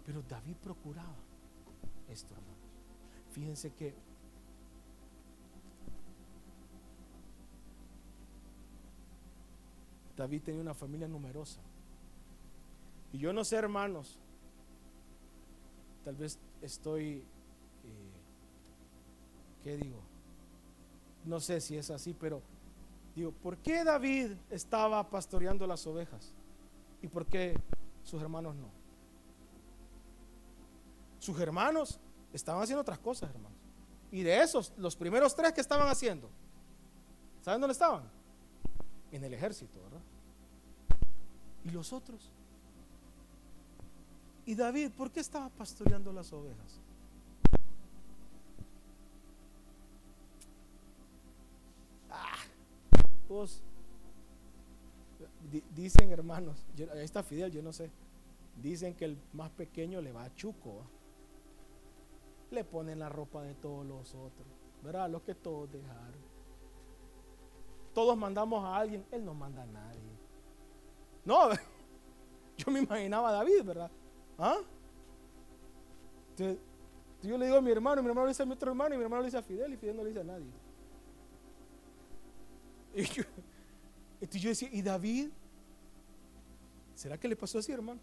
Pero 0.04 0.22
David 0.28 0.56
procuraba 0.62 1.16
esto, 2.10 2.34
hermanos. 2.34 2.58
Fíjense 3.30 3.72
que 3.72 3.94
David 10.22 10.42
tenía 10.42 10.60
una 10.60 10.72
familia 10.72 11.08
numerosa. 11.08 11.60
Y 13.12 13.18
yo 13.18 13.32
no 13.32 13.44
sé, 13.44 13.56
hermanos, 13.56 14.20
tal 16.04 16.14
vez 16.14 16.38
estoy, 16.60 17.24
eh, 17.82 18.12
¿qué 19.64 19.76
digo? 19.76 19.98
No 21.24 21.40
sé 21.40 21.60
si 21.60 21.76
es 21.76 21.90
así, 21.90 22.14
pero 22.14 22.40
digo, 23.16 23.32
¿por 23.32 23.56
qué 23.56 23.82
David 23.82 24.34
estaba 24.48 25.10
pastoreando 25.10 25.66
las 25.66 25.84
ovejas? 25.88 26.32
¿Y 27.02 27.08
por 27.08 27.26
qué 27.26 27.58
sus 28.04 28.22
hermanos 28.22 28.54
no? 28.54 28.70
Sus 31.18 31.36
hermanos 31.40 31.98
estaban 32.32 32.62
haciendo 32.62 32.82
otras 32.82 33.00
cosas, 33.00 33.28
hermanos. 33.30 33.58
Y 34.12 34.22
de 34.22 34.40
esos, 34.40 34.72
los 34.76 34.94
primeros 34.94 35.34
tres 35.34 35.52
que 35.52 35.60
estaban 35.60 35.88
haciendo, 35.88 36.30
¿saben 37.40 37.60
dónde 37.60 37.72
estaban? 37.72 38.08
En 39.10 39.24
el 39.24 39.34
ejército, 39.34 39.82
¿verdad? 39.82 40.11
¿Y 41.64 41.70
los 41.70 41.92
otros? 41.92 42.30
¿Y 44.44 44.54
David 44.54 44.90
por 44.96 45.10
qué 45.10 45.20
estaba 45.20 45.48
pastoreando 45.48 46.12
las 46.12 46.32
ovejas? 46.32 46.80
Ah, 52.10 52.36
dicen 55.74 56.10
hermanos, 56.10 56.66
ahí 56.92 57.04
está 57.04 57.22
Fidel, 57.22 57.52
yo 57.52 57.62
no 57.62 57.72
sé. 57.72 57.90
Dicen 58.60 58.94
que 58.94 59.06
el 59.06 59.18
más 59.32 59.50
pequeño 59.50 60.00
le 60.00 60.12
va 60.12 60.24
a 60.24 60.34
chuco. 60.34 60.82
Le 62.50 62.64
ponen 62.64 62.98
la 62.98 63.08
ropa 63.08 63.42
de 63.42 63.54
todos 63.54 63.86
los 63.86 64.14
otros. 64.14 64.48
¿Verdad? 64.82 65.08
Los 65.08 65.22
que 65.22 65.34
todos 65.34 65.70
dejaron. 65.70 66.20
Todos 67.94 68.16
mandamos 68.16 68.64
a 68.64 68.76
alguien, 68.76 69.04
él 69.12 69.24
no 69.24 69.34
manda 69.34 69.62
a 69.62 69.66
nadie. 69.66 70.11
No, 71.24 71.50
yo 72.56 72.72
me 72.72 72.80
imaginaba 72.80 73.28
a 73.28 73.32
David, 73.32 73.64
¿verdad? 73.64 73.90
¿Ah? 74.38 74.58
Entonces, 76.30 76.58
yo 77.22 77.38
le 77.38 77.46
digo 77.46 77.58
a 77.58 77.60
mi 77.60 77.70
hermano, 77.70 78.02
mi 78.02 78.08
hermano 78.08 78.26
le 78.26 78.30
dice 78.30 78.42
a 78.42 78.46
mi 78.46 78.52
otro 78.52 78.70
hermano, 78.70 78.94
y 78.94 78.98
mi 78.98 79.04
hermano 79.04 79.22
le 79.22 79.26
dice 79.26 79.38
a 79.38 79.42
Fidel, 79.42 79.72
y 79.72 79.76
Fidel 79.76 79.96
no 79.96 80.02
le 80.02 80.08
dice 80.08 80.20
a 80.20 80.24
nadie. 80.24 80.46
Y 82.94 83.04
yo, 83.04 83.22
entonces 84.20 84.42
yo 84.42 84.48
decía, 84.50 84.68
¿y 84.70 84.82
David? 84.82 85.30
¿Será 86.94 87.16
que 87.16 87.26
le 87.26 87.34
pasó 87.34 87.58
así, 87.58 87.72
hermano? 87.72 87.98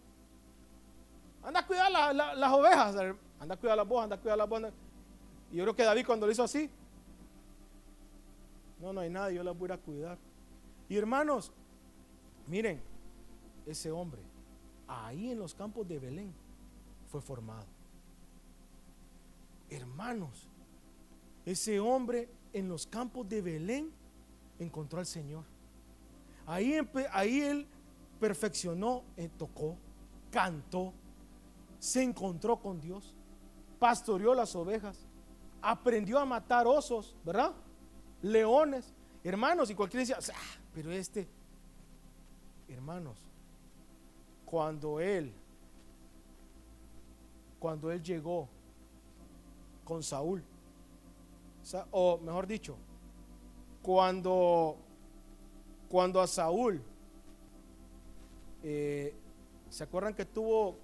Anda 1.42 1.60
a 1.60 1.66
cuidar 1.66 1.90
las 1.90 2.52
ovejas, 2.52 2.96
anda 3.38 3.54
a 3.54 3.56
cuidar 3.56 3.76
las 3.76 3.86
voz, 3.86 4.02
anda 4.02 4.16
a 4.16 4.20
cuidar 4.20 4.36
las 4.36 4.48
voz. 4.48 4.62
Y 5.52 5.56
yo 5.56 5.64
creo 5.64 5.76
que 5.76 5.84
David 5.84 6.04
cuando 6.04 6.26
lo 6.26 6.32
hizo 6.32 6.42
así, 6.42 6.68
no, 8.80 8.92
no 8.92 9.00
hay 9.00 9.10
nadie, 9.10 9.36
yo 9.36 9.44
las 9.44 9.56
voy 9.56 9.70
a 9.70 9.78
cuidar. 9.78 10.18
Y 10.88 10.96
hermanos, 10.96 11.52
miren, 12.46 12.82
ese 13.66 13.90
hombre 13.90 14.22
ahí 14.90 15.30
en 15.30 15.38
los 15.38 15.54
campos 15.54 15.86
de 15.86 15.98
Belén 15.98 16.34
fue 17.06 17.20
formado. 17.20 17.66
Hermanos, 19.68 20.48
ese 21.44 21.78
hombre 21.78 22.28
en 22.52 22.68
los 22.68 22.86
campos 22.86 23.28
de 23.28 23.40
Belén 23.40 23.92
encontró 24.58 24.98
al 24.98 25.06
Señor. 25.06 25.44
Ahí, 26.46 26.76
ahí 27.12 27.40
él 27.40 27.66
perfeccionó, 28.18 29.04
eh, 29.16 29.30
tocó, 29.38 29.76
cantó, 30.30 30.92
se 31.78 32.02
encontró 32.02 32.60
con 32.60 32.80
Dios, 32.80 33.14
pastoreó 33.78 34.34
las 34.34 34.54
ovejas, 34.56 35.06
aprendió 35.62 36.18
a 36.18 36.24
matar 36.24 36.66
osos, 36.66 37.16
¿verdad? 37.24 37.54
Leones, 38.22 38.92
hermanos, 39.22 39.70
y 39.70 39.74
cualquiera 39.74 40.00
decía, 40.00 40.18
ah, 40.34 40.60
pero 40.74 40.90
este, 40.90 41.28
hermanos, 42.68 43.29
cuando 44.50 44.98
él, 44.98 45.32
cuando 47.60 47.92
él 47.92 48.02
llegó 48.02 48.48
con 49.84 50.02
Saúl, 50.02 50.42
o 51.92 52.18
mejor 52.18 52.48
dicho, 52.48 52.76
cuando, 53.80 54.76
cuando 55.88 56.20
a 56.20 56.26
Saúl, 56.26 56.82
eh, 58.64 59.14
¿se 59.68 59.84
acuerdan 59.84 60.14
que 60.14 60.24
tuvo, 60.24 60.78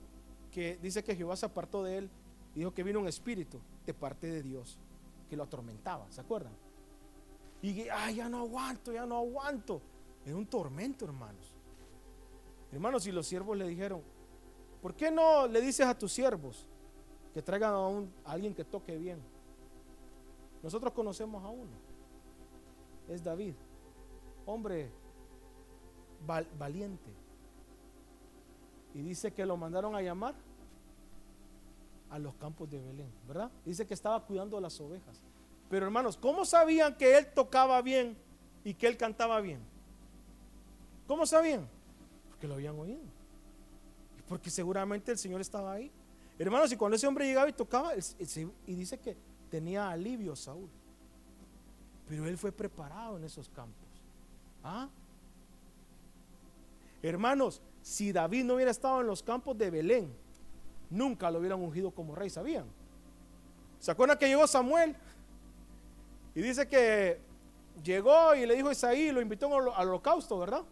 que 0.52 0.78
dice 0.80 1.02
que 1.02 1.16
Jehová 1.16 1.34
se 1.34 1.46
apartó 1.46 1.82
de 1.82 1.98
él 1.98 2.10
y 2.54 2.60
dijo 2.60 2.72
que 2.72 2.84
vino 2.84 3.00
un 3.00 3.08
espíritu 3.08 3.58
de 3.84 3.92
parte 3.92 4.28
de 4.28 4.44
Dios 4.44 4.78
que 5.28 5.36
lo 5.36 5.42
atormentaba, 5.42 6.06
¿se 6.12 6.20
acuerdan? 6.20 6.52
Y 7.62 7.88
ay, 7.88 8.14
ya 8.14 8.28
no 8.28 8.42
aguanto, 8.42 8.92
ya 8.92 9.04
no 9.06 9.16
aguanto. 9.16 9.82
Era 10.24 10.36
un 10.36 10.46
tormento, 10.46 11.04
hermanos. 11.04 11.55
Hermanos, 12.72 13.06
y 13.06 13.12
los 13.12 13.26
siervos 13.26 13.56
le 13.56 13.66
dijeron, 13.66 14.02
¿por 14.82 14.94
qué 14.94 15.10
no 15.10 15.46
le 15.46 15.60
dices 15.60 15.86
a 15.86 15.96
tus 15.96 16.12
siervos 16.12 16.66
que 17.32 17.42
traigan 17.42 17.72
a, 17.72 17.86
un, 17.86 18.12
alguien 18.24 18.54
que 18.54 18.64
toque 18.64 18.96
bien? 18.96 19.20
Nosotros 20.62 20.92
conocemos 20.92 21.44
a 21.44 21.48
uno. 21.48 21.72
Es 23.08 23.22
David. 23.22 23.54
Hombre 24.44 24.90
valiente. 26.58 27.10
Y 28.94 29.02
dice 29.02 29.32
que 29.32 29.44
lo 29.46 29.56
mandaron 29.56 29.94
a 29.94 30.02
llamar 30.02 30.34
a 32.10 32.18
los 32.18 32.34
campos 32.34 32.70
de 32.70 32.80
Belén, 32.80 33.12
¿verdad? 33.26 33.50
Dice 33.64 33.86
que 33.86 33.94
estaba 33.94 34.24
cuidando 34.24 34.60
las 34.60 34.80
ovejas. 34.80 35.22
Pero 35.68 35.84
hermanos, 35.84 36.16
¿cómo 36.16 36.44
sabían 36.44 36.96
que 36.96 37.18
él 37.18 37.26
tocaba 37.34 37.82
bien 37.82 38.16
y 38.64 38.74
que 38.74 38.86
él 38.86 38.96
cantaba 38.96 39.40
bien? 39.40 39.60
¿Cómo 41.06 41.26
sabían? 41.26 41.68
Porque 42.36 42.48
lo 42.48 42.54
habían 42.54 42.78
oído. 42.78 43.00
Porque 44.28 44.50
seguramente 44.50 45.10
el 45.10 45.16
Señor 45.16 45.40
estaba 45.40 45.72
ahí. 45.72 45.90
Hermanos, 46.38 46.70
y 46.70 46.76
cuando 46.76 46.96
ese 46.96 47.06
hombre 47.06 47.24
llegaba 47.26 47.48
y 47.48 47.54
tocaba, 47.54 47.92
y 47.94 48.74
dice 48.74 48.98
que 48.98 49.16
tenía 49.50 49.88
alivio 49.88 50.36
Saúl. 50.36 50.68
Pero 52.06 52.26
él 52.26 52.36
fue 52.36 52.52
preparado 52.52 53.16
en 53.16 53.24
esos 53.24 53.48
campos. 53.48 53.88
¿Ah? 54.62 54.90
Hermanos, 57.02 57.62
si 57.80 58.12
David 58.12 58.44
no 58.44 58.56
hubiera 58.56 58.70
estado 58.70 59.00
en 59.00 59.06
los 59.06 59.22
campos 59.22 59.56
de 59.56 59.70
Belén, 59.70 60.12
nunca 60.90 61.30
lo 61.30 61.38
hubieran 61.38 61.60
ungido 61.60 61.90
como 61.90 62.14
rey, 62.14 62.28
¿sabían? 62.28 62.66
¿Se 63.78 63.90
acuerdan 63.90 64.18
que 64.18 64.28
llegó 64.28 64.46
Samuel? 64.46 64.94
Y 66.34 66.42
dice 66.42 66.68
que 66.68 67.18
llegó 67.82 68.34
y 68.34 68.44
le 68.44 68.56
dijo 68.56 68.68
a 68.68 68.72
Isaí, 68.72 69.10
lo 69.10 69.22
invitó 69.22 69.46
al 69.56 69.88
holocausto, 69.88 70.38
¿verdad? 70.38 70.64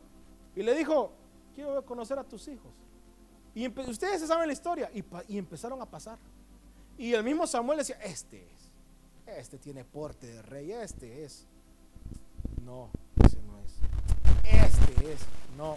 Y 0.54 0.62
le 0.62 0.74
dijo, 0.74 1.12
quiero 1.54 1.84
conocer 1.84 2.18
a 2.18 2.24
tus 2.24 2.48
hijos. 2.48 2.72
Y 3.54 3.68
ustedes 3.68 4.26
saben 4.26 4.48
la 4.48 4.52
historia. 4.52 4.90
Y, 5.28 5.38
empezaron 5.38 5.80
a 5.80 5.86
pasar. 5.86 6.18
Y 6.98 7.12
el 7.12 7.22
mismo 7.22 7.46
Samuel 7.46 7.78
decía, 7.78 7.96
este 8.02 8.42
es. 8.42 9.38
Este 9.38 9.58
tiene 9.58 9.84
porte 9.84 10.26
de 10.26 10.42
rey. 10.42 10.72
Este 10.72 11.24
es. 11.24 11.46
No, 12.64 12.90
ese 13.24 13.38
no 13.42 13.58
es. 13.60 13.74
Este 14.44 15.12
es. 15.12 15.20
No. 15.56 15.76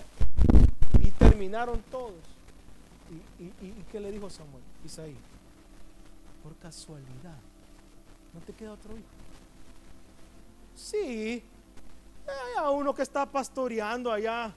Y 1.00 1.12
terminaron 1.12 1.82
todos. 1.92 2.16
¿Y, 3.40 3.44
y, 3.66 3.86
qué 3.92 4.00
le 4.00 4.12
dijo 4.12 4.30
Samuel? 4.30 4.64
Isaí, 4.84 5.16
por 6.44 6.56
casualidad, 6.58 7.38
¿no 8.34 8.42
te 8.42 8.52
queda 8.52 8.74
otro 8.74 8.98
hijo? 8.98 9.06
Sí, 10.76 11.42
a 12.58 12.70
uno 12.72 12.94
que 12.94 13.02
está 13.02 13.26
pastoreando 13.26 14.12
allá 14.12 14.54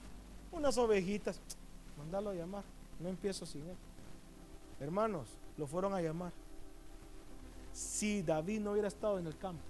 unas 0.51 0.77
ovejitas, 0.77 1.39
mandalo 1.97 2.29
a 2.29 2.33
llamar. 2.33 2.63
No 2.99 3.09
empiezo 3.09 3.45
sin 3.45 3.61
él. 3.67 3.77
Hermanos, 4.79 5.27
lo 5.57 5.67
fueron 5.67 5.93
a 5.93 6.01
llamar. 6.01 6.31
Si 7.73 8.21
David 8.21 8.61
no 8.61 8.71
hubiera 8.71 8.87
estado 8.87 9.17
en 9.17 9.27
el 9.27 9.37
campo 9.37 9.63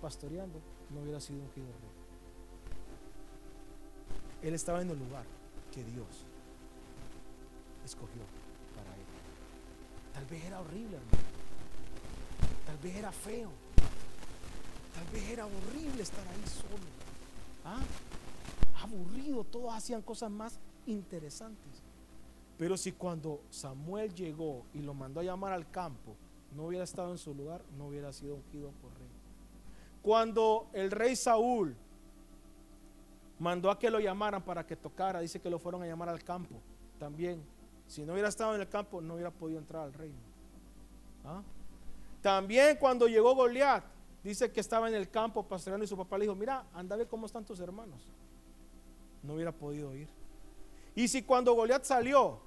pastoreando, 0.00 0.58
no 0.90 1.00
hubiera 1.00 1.20
sido 1.20 1.40
ungido 1.40 1.66
rey. 1.66 1.92
Él 4.48 4.54
estaba 4.54 4.82
en 4.82 4.90
el 4.90 4.98
lugar 4.98 5.24
que 5.72 5.84
Dios 5.84 6.26
escogió 7.84 8.22
para 8.74 8.94
él. 8.96 9.04
Tal 10.12 10.26
vez 10.26 10.44
era 10.44 10.60
horrible, 10.60 10.96
hermano. 10.96 11.22
Tal 12.66 12.78
vez 12.78 12.96
era 12.96 13.12
feo. 13.12 13.50
Tal 14.94 15.06
vez 15.12 15.28
era 15.30 15.46
horrible 15.46 16.02
estar 16.02 16.26
ahí 16.26 16.44
solo. 16.46 16.84
¿Ah? 17.64 17.80
Aburrido, 18.82 19.44
todos 19.44 19.72
hacían 19.74 20.02
cosas 20.02 20.30
más 20.30 20.58
interesantes. 20.86 21.82
Pero 22.58 22.76
si 22.76 22.92
cuando 22.92 23.40
Samuel 23.50 24.14
llegó 24.14 24.64
y 24.74 24.80
lo 24.80 24.94
mandó 24.94 25.20
a 25.20 25.24
llamar 25.24 25.52
al 25.52 25.70
campo, 25.70 26.16
no 26.54 26.66
hubiera 26.66 26.84
estado 26.84 27.12
en 27.12 27.18
su 27.18 27.34
lugar, 27.34 27.62
no 27.76 27.88
hubiera 27.88 28.12
sido 28.12 28.34
ungido 28.36 28.70
por 28.82 28.92
rey. 28.98 29.08
Cuando 30.02 30.68
el 30.72 30.90
rey 30.90 31.16
Saúl 31.16 31.76
mandó 33.38 33.70
a 33.70 33.78
que 33.78 33.90
lo 33.90 34.00
llamaran 34.00 34.42
para 34.42 34.66
que 34.66 34.76
tocara, 34.76 35.20
dice 35.20 35.40
que 35.40 35.50
lo 35.50 35.58
fueron 35.58 35.82
a 35.82 35.86
llamar 35.86 36.08
al 36.08 36.22
campo. 36.22 36.56
También, 36.98 37.42
si 37.86 38.02
no 38.04 38.12
hubiera 38.12 38.28
estado 38.28 38.54
en 38.54 38.60
el 38.60 38.68
campo, 38.68 39.00
no 39.00 39.14
hubiera 39.14 39.30
podido 39.30 39.58
entrar 39.58 39.84
al 39.84 39.92
reino. 39.92 40.18
¿Ah? 41.24 41.42
También 42.20 42.76
cuando 42.76 43.08
llegó 43.08 43.34
Goliat, 43.34 43.84
dice 44.22 44.52
que 44.52 44.60
estaba 44.60 44.88
en 44.88 44.94
el 44.94 45.10
campo 45.10 45.42
pastoreando 45.42 45.84
y 45.84 45.88
su 45.88 45.96
papá 45.96 46.18
le 46.18 46.24
dijo, 46.24 46.34
mira, 46.34 46.64
anda 46.74 46.94
a 46.94 46.98
ver 46.98 47.08
cómo 47.08 47.26
están 47.26 47.44
tus 47.44 47.58
hermanos. 47.60 48.12
No 49.22 49.34
hubiera 49.34 49.52
podido 49.52 49.94
ir. 49.94 50.08
Y 50.94 51.08
si 51.08 51.22
cuando 51.22 51.54
Goliat 51.54 51.84
salió, 51.84 52.40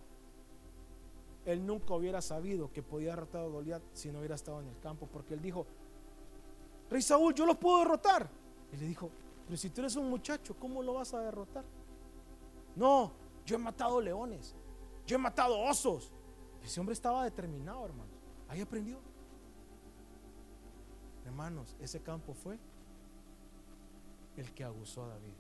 él 1.46 1.66
nunca 1.66 1.94
hubiera 1.94 2.22
sabido 2.22 2.72
que 2.72 2.84
podía 2.84 3.12
derrotar 3.12 3.42
a 3.42 3.48
Goliat 3.48 3.82
si 3.94 4.12
no 4.12 4.20
hubiera 4.20 4.36
estado 4.36 4.62
en 4.62 4.68
el 4.68 4.80
campo, 4.80 5.08
porque 5.12 5.34
él 5.36 5.42
dijo, 5.42 5.66
Rey 6.90 7.02
Saúl, 7.02 7.34
yo 7.34 7.46
los 7.46 7.58
puedo 7.58 7.80
derrotar. 7.80 8.30
Y 8.72 8.78
le 8.78 8.88
dijo, 8.88 9.10
pero 9.46 9.58
si 9.58 9.70
tú 9.70 9.82
eres 9.82 9.96
un 9.96 10.10
muchacho, 10.10 10.56
¿cómo 10.60 10.82
lo 10.82 10.96
vas 10.96 11.14
a 11.14 11.20
derrotar? 11.22 11.64
No, 12.76 13.12
yo 13.46 13.56
he 13.56 13.60
matado 13.60 14.02
leones, 14.02 14.56
yo 15.06 15.16
he 15.16 15.20
matado 15.20 15.60
osos. 15.60 16.12
Ese 16.64 16.80
hombre 16.80 16.94
estaba 16.94 17.24
determinado, 17.24 17.86
hermanos. 17.86 18.16
Ahí 18.48 18.62
aprendió. 18.62 19.00
Hermanos, 21.26 21.76
ese 21.80 22.02
campo 22.02 22.34
fue 22.34 22.58
el 24.38 24.52
que 24.54 24.64
abusó 24.64 25.04
a 25.04 25.10
David. 25.10 25.34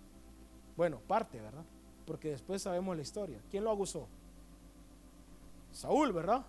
Bueno, 0.75 0.99
parte, 0.99 1.39
¿verdad? 1.39 1.63
Porque 2.05 2.29
después 2.29 2.61
sabemos 2.61 2.95
la 2.95 3.01
historia. 3.01 3.41
¿Quién 3.49 3.63
lo 3.63 3.71
abusó? 3.71 4.07
Saúl, 5.71 6.13
¿verdad? 6.13 6.45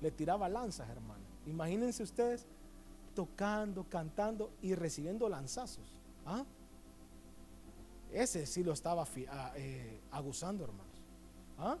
Le 0.00 0.10
tiraba 0.10 0.48
lanzas, 0.48 0.88
hermano. 0.88 1.24
Imagínense 1.46 2.02
ustedes 2.02 2.46
tocando, 3.14 3.84
cantando 3.88 4.50
y 4.62 4.74
recibiendo 4.74 5.28
lanzazos. 5.28 5.96
¿Ah? 6.26 6.44
Ese 8.12 8.46
sí 8.46 8.64
lo 8.64 8.72
estaba 8.72 9.06
ah, 9.28 9.52
eh, 9.56 10.00
abusando, 10.10 10.64
hermanos. 10.64 11.02
¿Ah? 11.58 11.76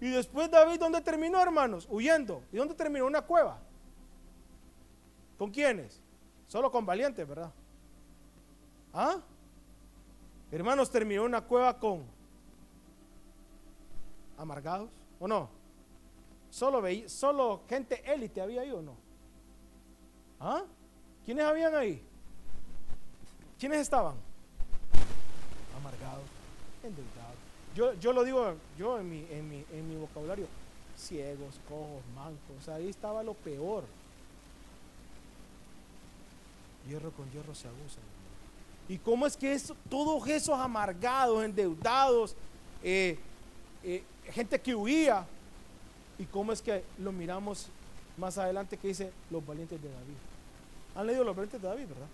Y 0.00 0.08
después 0.08 0.50
David, 0.50 0.78
¿dónde 0.80 1.00
terminó, 1.00 1.40
hermanos? 1.40 1.86
Huyendo. 1.90 2.42
¿Y 2.52 2.56
dónde 2.56 2.74
terminó? 2.74 3.06
Una 3.06 3.22
cueva. 3.22 3.60
¿Con 5.38 5.50
quiénes? 5.50 6.00
Solo 6.46 6.70
con 6.70 6.84
valientes, 6.84 7.26
¿verdad? 7.26 7.52
¿Ah? 8.92 9.22
Hermanos, 10.52 10.90
terminó 10.90 11.24
una 11.24 11.40
cueva 11.40 11.78
con 11.78 12.04
amargados, 14.36 14.90
¿o 15.18 15.26
no? 15.26 15.48
Solo, 16.50 16.82
veí, 16.82 17.08
solo 17.08 17.62
gente 17.66 18.02
élite 18.04 18.42
había 18.42 18.60
ahí 18.60 18.70
o 18.70 18.82
no. 18.82 18.94
¿Ah? 20.38 20.62
¿Quiénes 21.24 21.46
habían 21.46 21.74
ahí? 21.74 22.04
¿Quiénes 23.58 23.80
estaban? 23.80 24.16
Amargados, 25.78 26.26
endeudados. 26.84 27.36
Yo, 27.74 27.94
yo 27.94 28.12
lo 28.12 28.22
digo 28.22 28.54
yo 28.76 28.98
en 28.98 29.08
mi, 29.08 29.26
en, 29.30 29.48
mi, 29.48 29.64
en 29.72 29.88
mi 29.88 29.96
vocabulario, 29.96 30.46
ciegos, 30.98 31.58
cojos, 31.66 32.02
mancos. 32.14 32.68
ahí 32.68 32.90
estaba 32.90 33.22
lo 33.22 33.32
peor. 33.32 33.84
Hierro 36.86 37.10
con 37.12 37.30
hierro 37.30 37.54
se 37.54 37.68
abusa. 37.68 38.00
¿Y 38.88 38.98
cómo 38.98 39.26
es 39.26 39.36
que 39.36 39.60
todos 39.88 40.26
esos 40.28 40.58
amargados, 40.58 41.44
endeudados, 41.44 42.34
eh, 42.82 43.18
eh, 43.82 44.02
gente 44.32 44.60
que 44.60 44.74
huía, 44.74 45.26
¿Y 46.22 46.26
cómo 46.26 46.52
es 46.52 46.62
que 46.62 46.84
lo 46.98 47.10
miramos 47.10 47.66
más 48.16 48.38
adelante 48.38 48.76
que 48.76 48.86
dice 48.86 49.12
los 49.28 49.44
valientes 49.44 49.82
de 49.82 49.88
David? 49.88 50.14
Han 50.94 51.06
leído 51.08 51.24
los 51.24 51.34
valientes 51.34 51.60
de 51.60 51.66
David, 51.66 51.88
¿verdad? 51.88 52.06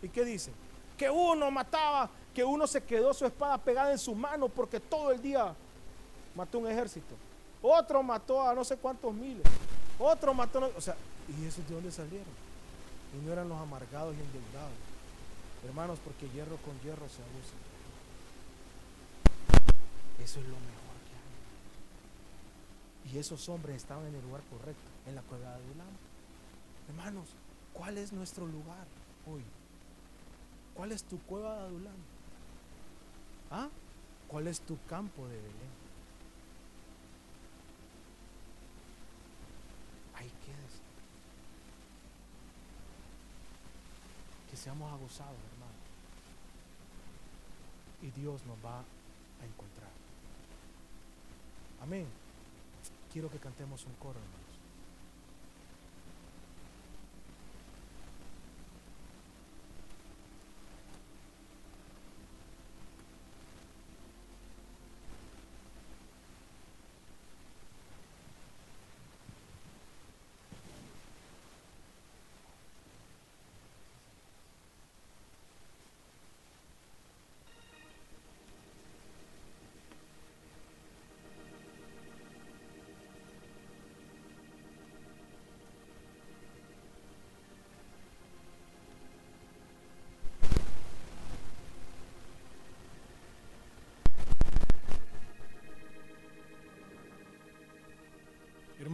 ¿Y 0.00 0.08
qué 0.08 0.24
dice? 0.24 0.52
Que 0.96 1.10
uno 1.10 1.50
mataba, 1.50 2.08
que 2.32 2.44
uno 2.44 2.68
se 2.68 2.84
quedó 2.84 3.12
su 3.12 3.26
espada 3.26 3.58
pegada 3.58 3.90
en 3.90 3.98
su 3.98 4.14
mano 4.14 4.48
porque 4.48 4.78
todo 4.78 5.10
el 5.10 5.20
día 5.20 5.52
mató 6.36 6.58
un 6.58 6.70
ejército. 6.70 7.16
Otro 7.60 8.00
mató 8.04 8.46
a 8.46 8.54
no 8.54 8.64
sé 8.64 8.76
cuántos 8.76 9.12
miles. 9.12 9.42
Otro 9.98 10.32
mató, 10.34 10.70
o 10.76 10.80
sea, 10.80 10.94
¿y 11.28 11.44
esos 11.44 11.66
de 11.68 11.74
dónde 11.74 11.90
salieron? 11.90 12.42
Y 13.12 13.26
no 13.26 13.32
eran 13.32 13.48
los 13.48 13.58
amargados 13.58 14.14
y 14.14 14.20
endeudados. 14.20 14.72
Hermanos, 15.64 15.98
porque 16.04 16.28
hierro 16.30 16.56
con 16.58 16.78
hierro 16.80 17.08
se 17.08 17.22
abusa. 17.22 17.54
Eso 20.22 20.40
es 20.40 20.46
lo 20.46 20.56
mejor. 20.56 20.82
Y 23.12 23.18
esos 23.18 23.48
hombres 23.48 23.76
estaban 23.76 24.06
en 24.06 24.14
el 24.14 24.22
lugar 24.22 24.42
correcto, 24.50 24.82
en 25.06 25.14
la 25.14 25.22
cueva 25.22 25.50
de 25.50 25.54
Adulán. 25.56 25.90
Hermanos, 26.88 27.28
¿cuál 27.74 27.98
es 27.98 28.12
nuestro 28.12 28.46
lugar 28.46 28.86
hoy? 29.26 29.42
¿Cuál 30.74 30.92
es 30.92 31.04
tu 31.04 31.18
cueva 31.18 31.56
de 31.56 31.62
Adulán? 31.62 31.96
¿Ah? 33.50 33.68
¿Cuál 34.28 34.46
es 34.46 34.60
tu 34.60 34.78
campo 34.88 35.26
de 35.26 35.36
Belén? 35.36 35.82
Ahí 40.14 40.32
quedes. 40.46 40.80
Que 44.48 44.51
seamos 44.62 44.92
abusados, 44.92 45.36
hermanos. 45.52 45.82
Y 48.02 48.10
Dios 48.20 48.44
nos 48.46 48.56
va 48.64 48.78
a 48.78 49.44
encontrar. 49.44 49.90
Amén 51.82 52.06
quiero 53.12 53.30
que 53.30 53.38
cantemos 53.38 53.84
un 53.84 53.92
coro, 53.94 54.18
hermanos. 54.18 54.41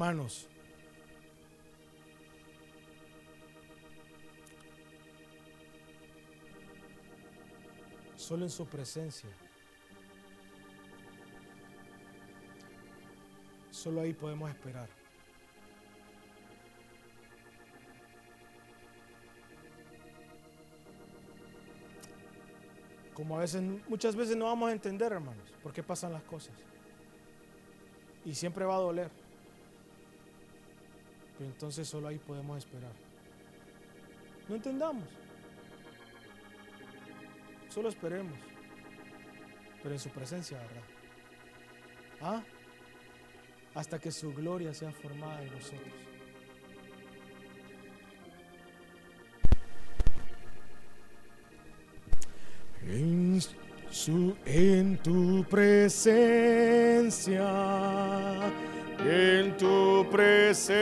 Hermanos, 0.08 0.48
solo 8.16 8.44
en 8.46 8.50
su 8.50 8.66
presencia, 8.66 9.28
solo 13.70 14.00
ahí 14.00 14.14
podemos 14.14 14.48
esperar. 14.48 14.88
Como 23.12 23.36
a 23.36 23.40
veces, 23.40 23.60
muchas 23.90 24.16
veces 24.16 24.36
no 24.38 24.46
vamos 24.46 24.70
a 24.70 24.72
entender, 24.72 25.12
hermanos, 25.12 25.52
por 25.62 25.74
qué 25.74 25.82
pasan 25.82 26.14
las 26.14 26.22
cosas. 26.22 26.54
Y 28.24 28.34
siempre 28.34 28.64
va 28.64 28.76
a 28.76 28.78
doler. 28.78 29.27
Entonces 31.40 31.88
solo 31.88 32.08
ahí 32.08 32.18
podemos 32.18 32.58
esperar. 32.58 32.92
No 34.48 34.56
entendamos. 34.56 35.08
Solo 37.68 37.88
esperemos. 37.90 38.38
Pero 39.82 39.94
en 39.94 40.00
su 40.00 40.10
presencia, 40.10 40.58
¿verdad? 40.58 40.82
¿Ah? 42.20 42.42
Hasta 43.74 43.98
que 43.98 44.10
su 44.10 44.32
gloria 44.34 44.74
sea 44.74 44.90
formada 44.90 45.42
en 45.42 45.52
nosotros. 45.52 45.94
En, 52.86 53.40
su, 53.90 54.36
en 54.46 54.96
tu 54.98 55.44
presencia, 55.44 56.32
en 59.04 59.56
tu 59.56 60.06
presencia 60.10 60.78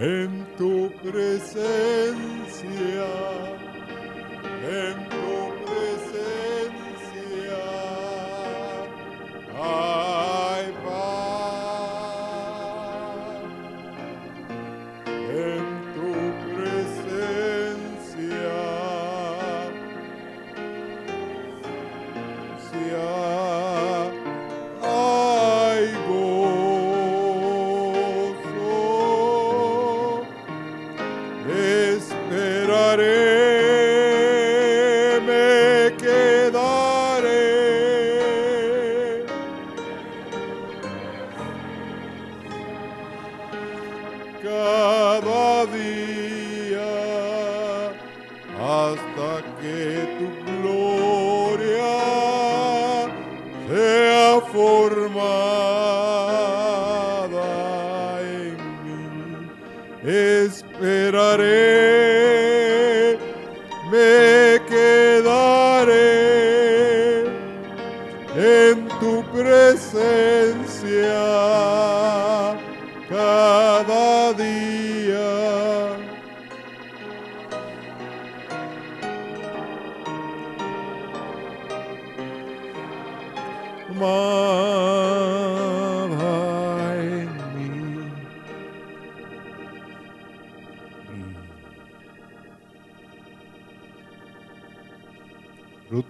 en 0.00 0.46
tu 0.56 0.90
presencia, 1.02 1.66
en 4.66 5.08
tu 5.10 5.19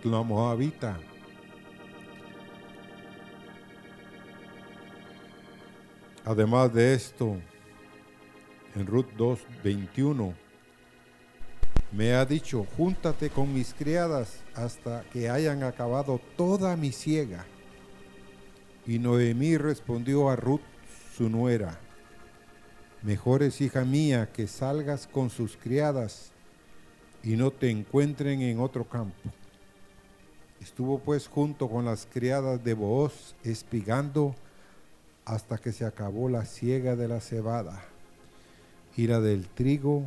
La 0.04 0.22
Moabita. 0.22 0.98
Además 6.24 6.72
de 6.72 6.94
esto, 6.94 7.36
en 8.74 8.86
Ruth 8.86 9.08
2, 9.16 9.40
21, 9.64 10.34
me 11.92 12.14
ha 12.14 12.24
dicho, 12.24 12.66
júntate 12.76 13.30
con 13.30 13.52
mis 13.52 13.74
criadas 13.74 14.40
hasta 14.54 15.02
que 15.12 15.28
hayan 15.28 15.62
acabado 15.62 16.20
toda 16.36 16.76
mi 16.76 16.92
siega. 16.92 17.46
Y 18.86 18.98
Noemí 18.98 19.56
respondió 19.56 20.30
a 20.30 20.36
Ruth, 20.36 20.60
su 21.16 21.28
nuera, 21.28 21.78
mejor 23.02 23.42
es, 23.42 23.60
hija 23.60 23.84
mía, 23.84 24.30
que 24.32 24.46
salgas 24.46 25.06
con 25.06 25.30
sus 25.30 25.56
criadas 25.56 26.32
y 27.22 27.36
no 27.36 27.50
te 27.50 27.70
encuentren 27.70 28.40
en 28.42 28.60
otro 28.60 28.84
campo. 28.88 29.30
Estuvo 30.60 30.98
pues 30.98 31.26
junto 31.26 31.68
con 31.68 31.86
las 31.86 32.06
criadas 32.06 32.62
de 32.62 32.74
Booz 32.74 33.34
espigando 33.42 34.34
hasta 35.24 35.58
que 35.58 35.72
se 35.72 35.86
acabó 35.86 36.28
la 36.28 36.44
siega 36.44 36.96
de 36.96 37.08
la 37.08 37.20
cebada 37.20 37.82
y 38.96 39.06
la 39.06 39.20
del 39.20 39.48
trigo 39.48 40.04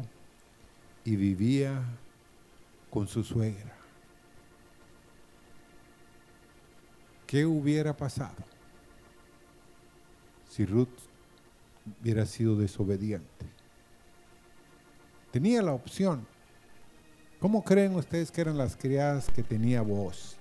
y 1.06 1.16
vivía 1.16 1.82
con 2.90 3.08
su 3.08 3.24
suegra. 3.24 3.74
¿Qué 7.26 7.46
hubiera 7.46 7.98
pasado 7.98 8.44
si 10.48 10.66
Ruth 10.66 11.00
hubiera 12.00 12.28
sido 12.28 12.56
desobediente? 12.56 13.48
Tenía 15.32 15.64
la 15.64 15.74
opción. 15.74 16.28
¿Cómo 17.40 17.64
creen 17.64 17.96
ustedes 17.96 18.32
que 18.32 18.42
eran 18.42 18.58
las 18.58 18.76
criadas 18.76 19.32
que 19.32 19.42
tenía 19.42 19.82
voz? 19.82 20.38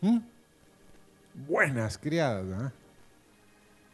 ¿Mm? 0.00 0.18
Buenas 1.46 1.98
criadas, 1.98 2.46
¿ah? 2.52 2.72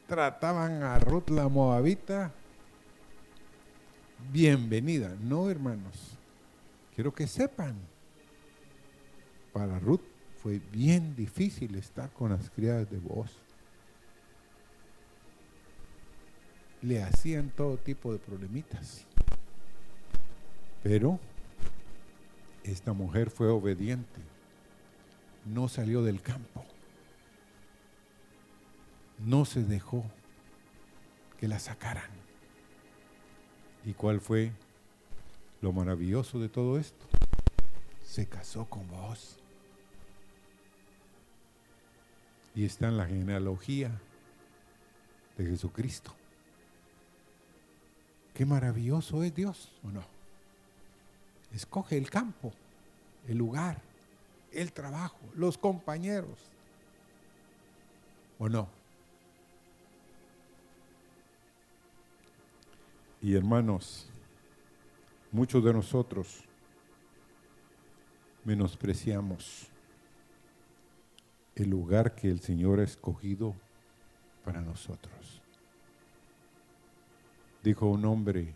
Trataban 0.07 0.83
a 0.83 0.99
Ruth 0.99 1.31
la 1.31 1.49
Moabita 1.49 2.33
bienvenida. 4.31 5.17
No, 5.21 5.51
hermanos. 5.51 6.19
Quiero 6.95 7.13
que 7.13 7.27
sepan. 7.27 7.77
Para 9.53 9.79
Ruth 9.79 10.03
fue 10.43 10.61
bien 10.73 11.15
difícil 11.17 11.75
estar 11.75 12.11
con 12.13 12.31
las 12.31 12.51
criadas 12.51 12.91
de 12.91 12.99
voz. 12.99 13.39
Le 16.83 17.03
hacían 17.03 17.51
todo 17.51 17.77
tipo 17.77 18.13
de 18.13 18.19
problemitas. 18.19 19.07
Pero 20.83 21.19
Esta 22.65 22.93
mujer 22.93 23.29
fue 23.29 23.49
obediente, 23.49 24.21
no 25.45 25.69
salió 25.69 26.03
del 26.03 26.23
campo, 26.23 26.65
no 29.19 29.45
se 29.45 29.63
dejó 29.63 30.05
que 31.39 31.49
la 31.49 31.59
sacaran. 31.59 32.11
¿Y 33.85 33.95
cuál 33.95 34.21
fue 34.21 34.53
lo 35.61 35.73
maravilloso 35.73 36.39
de 36.39 36.49
todo 36.49 36.79
esto? 36.79 37.07
Se 38.05 38.27
casó 38.27 38.67
con 38.67 38.89
vos. 38.89 39.39
Y 42.55 42.65
está 42.65 42.89
en 42.89 42.99
la 42.99 43.07
genealogía 43.07 43.91
de 45.37 45.47
Jesucristo. 45.47 46.15
Qué 48.35 48.47
maravilloso 48.47 49.23
es 49.23 49.35
Dios, 49.35 49.73
¿o 49.83 49.91
no? 49.91 50.05
Escoge 51.53 51.97
el 51.99 52.09
campo, 52.09 52.53
el 53.27 53.39
lugar, 53.39 53.81
el 54.53 54.73
trabajo, 54.73 55.19
los 55.35 55.59
compañeros, 55.59 56.51
¿o 58.39 58.49
no? 58.49 58.69
Y 63.21 63.35
hermanos, 63.35 64.09
muchos 65.31 65.63
de 65.65 65.73
nosotros 65.73 66.45
menospreciamos 68.45 69.69
el 71.55 71.71
lugar 71.71 72.15
que 72.15 72.29
el 72.29 72.41
Señor 72.41 72.81
ha 72.81 72.85
escogido 72.85 73.55
para 74.45 74.61
nosotros. 74.61 75.41
Dijo 77.63 77.87
un 77.87 78.05
hombre 78.05 78.53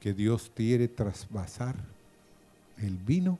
que 0.00 0.12
Dios 0.12 0.50
quiere 0.54 0.88
trasvasar 0.88 1.76
el 2.78 2.96
vino 2.96 3.38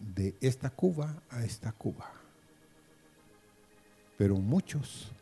de 0.00 0.34
esta 0.40 0.70
cuba 0.70 1.22
a 1.30 1.44
esta 1.44 1.72
cuba. 1.72 2.10
Pero 4.18 4.36
muchos 4.36 5.12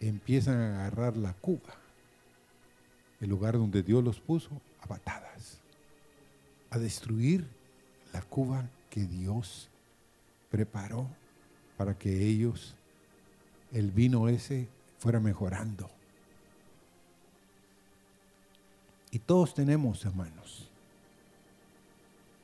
empiezan 0.00 0.58
a 0.58 0.80
agarrar 0.86 1.16
la 1.16 1.34
cuba 1.34 1.80
el 3.20 3.28
lugar 3.28 3.54
donde 3.54 3.82
Dios 3.82 4.02
los 4.02 4.18
puso 4.18 4.60
a 4.80 4.86
batadas, 4.86 5.60
a 6.70 6.78
destruir 6.78 7.46
la 8.12 8.22
Cuba 8.22 8.68
que 8.88 9.04
Dios 9.04 9.68
preparó 10.50 11.06
para 11.76 11.96
que 11.96 12.26
ellos, 12.26 12.74
el 13.72 13.90
vino 13.90 14.28
ese, 14.28 14.68
fuera 14.98 15.20
mejorando. 15.20 15.88
Y 19.10 19.18
todos 19.18 19.54
tenemos, 19.54 20.04
hermanos, 20.04 20.69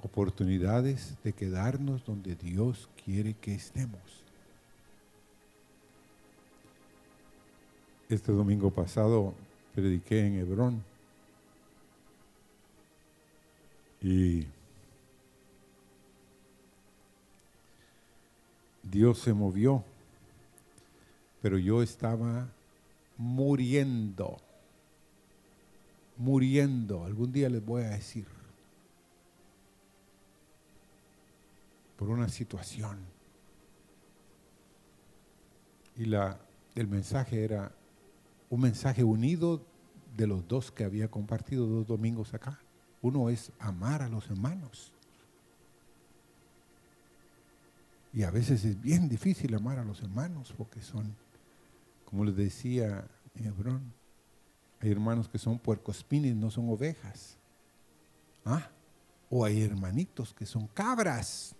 oportunidades 0.02 1.16
de 1.22 1.32
quedarnos 1.32 2.04
donde 2.04 2.34
Dios 2.34 2.88
quiere 3.04 3.34
que 3.34 3.54
estemos. 3.54 4.00
Este 8.08 8.30
domingo 8.30 8.70
pasado 8.70 9.34
prediqué 9.74 10.26
en 10.26 10.38
Hebrón. 10.38 10.84
Y 14.00 14.46
Dios 18.82 19.18
se 19.18 19.32
movió, 19.32 19.82
pero 21.42 21.58
yo 21.58 21.82
estaba 21.82 22.48
muriendo, 23.16 24.36
muriendo. 26.16 27.04
Algún 27.04 27.32
día 27.32 27.48
les 27.48 27.64
voy 27.64 27.82
a 27.82 27.90
decir, 27.90 28.26
por 31.96 32.08
una 32.08 32.28
situación. 32.28 32.98
Y 35.96 36.04
la, 36.04 36.38
el 36.74 36.88
mensaje 36.88 37.42
era, 37.42 37.72
un 38.50 38.60
mensaje 38.60 39.02
unido 39.02 39.62
de 40.16 40.26
los 40.26 40.46
dos 40.46 40.70
que 40.70 40.84
había 40.84 41.10
compartido 41.10 41.66
dos 41.66 41.86
domingos 41.86 42.34
acá. 42.34 42.58
Uno 43.02 43.28
es 43.30 43.52
amar 43.58 44.02
a 44.02 44.08
los 44.08 44.28
hermanos. 44.30 44.92
Y 48.12 48.22
a 48.22 48.30
veces 48.30 48.64
es 48.64 48.80
bien 48.80 49.08
difícil 49.08 49.54
amar 49.54 49.78
a 49.78 49.84
los 49.84 50.00
hermanos 50.00 50.54
porque 50.56 50.80
son, 50.80 51.14
como 52.06 52.24
les 52.24 52.36
decía 52.36 53.06
Hebrón, 53.34 53.92
hay 54.80 54.90
hermanos 54.90 55.28
que 55.28 55.38
son 55.38 55.58
puercospines, 55.58 56.34
no 56.34 56.50
son 56.50 56.68
ovejas. 56.70 57.36
¿Ah? 58.44 58.70
O 59.28 59.44
hay 59.44 59.62
hermanitos 59.62 60.32
que 60.32 60.46
son 60.46 60.66
cabras. 60.68 61.54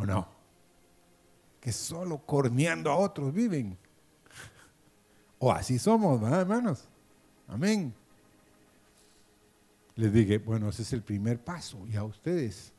¿O 0.00 0.06
no? 0.06 0.26
Que 1.60 1.72
solo 1.72 2.24
corneando 2.24 2.90
a 2.90 2.96
otros 2.96 3.34
viven. 3.34 3.76
O 5.38 5.52
así 5.52 5.78
somos, 5.78 6.18
¿verdad, 6.18 6.40
hermanos? 6.40 6.88
Amén. 7.48 7.92
Les 9.96 10.10
dije, 10.10 10.38
bueno, 10.38 10.70
ese 10.70 10.82
es 10.82 10.94
el 10.94 11.02
primer 11.02 11.38
paso. 11.38 11.86
Y 11.86 11.96
a 11.96 12.04
ustedes, 12.04 12.72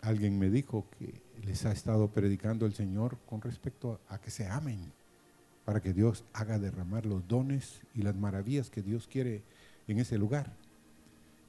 alguien 0.00 0.38
me 0.38 0.48
dijo 0.48 0.86
que 0.98 1.20
les 1.44 1.66
ha 1.66 1.72
estado 1.72 2.08
predicando 2.08 2.64
el 2.64 2.72
Señor 2.72 3.18
con 3.26 3.42
respecto 3.42 4.00
a 4.08 4.18
que 4.18 4.30
se 4.30 4.48
amen, 4.48 4.80
para 5.66 5.82
que 5.82 5.92
Dios 5.92 6.24
haga 6.32 6.58
derramar 6.58 7.04
los 7.04 7.28
dones 7.28 7.82
y 7.94 8.00
las 8.00 8.16
maravillas 8.16 8.70
que 8.70 8.80
Dios 8.80 9.06
quiere 9.06 9.42
en 9.88 9.98
ese 9.98 10.16
lugar. 10.16 10.54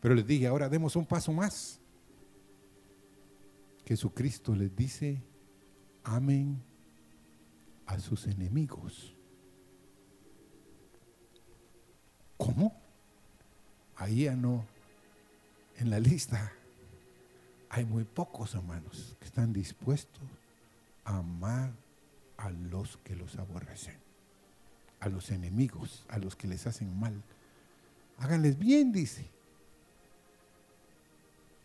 Pero 0.02 0.16
les 0.16 0.28
dije, 0.28 0.48
ahora 0.48 0.68
demos 0.68 0.98
un 0.98 1.06
paso 1.06 1.32
más. 1.32 1.80
Jesucristo 3.88 4.54
les 4.54 4.76
dice, 4.76 5.24
amen 6.04 6.62
a 7.86 7.98
sus 8.02 8.28
enemigos. 8.28 9.16
¿Cómo? 12.36 12.76
Ahí 13.96 14.26
ya 14.26 14.36
no, 14.36 14.66
en 15.78 15.90
la 15.90 16.02
lista 16.02 16.52
hay 17.70 17.86
muy 17.86 18.04
pocos 18.04 18.56
hermanos 18.56 19.16
que 19.22 19.26
están 19.26 19.54
dispuestos 19.54 20.22
a 21.06 21.20
amar 21.20 21.72
a 22.36 22.50
los 22.50 22.98
que 22.98 23.16
los 23.16 23.38
aborrecen, 23.38 23.96
a 25.00 25.08
los 25.08 25.32
enemigos, 25.32 26.06
a 26.10 26.18
los 26.18 26.36
que 26.36 26.50
les 26.50 26.68
hacen 26.68 27.00
mal. 27.00 27.24
Háganles 28.18 28.60
bien, 28.60 28.92
dice. 28.92 29.30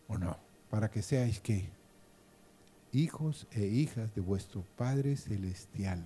¿O 0.07 0.17
no? 0.17 0.39
Para 0.69 0.89
que 0.89 1.01
seáis 1.01 1.41
que 1.41 1.82
hijos 2.93 3.47
e 3.51 3.65
hijas 3.65 4.13
de 4.13 4.21
vuestro 4.21 4.63
Padre 4.77 5.17
Celestial. 5.17 6.03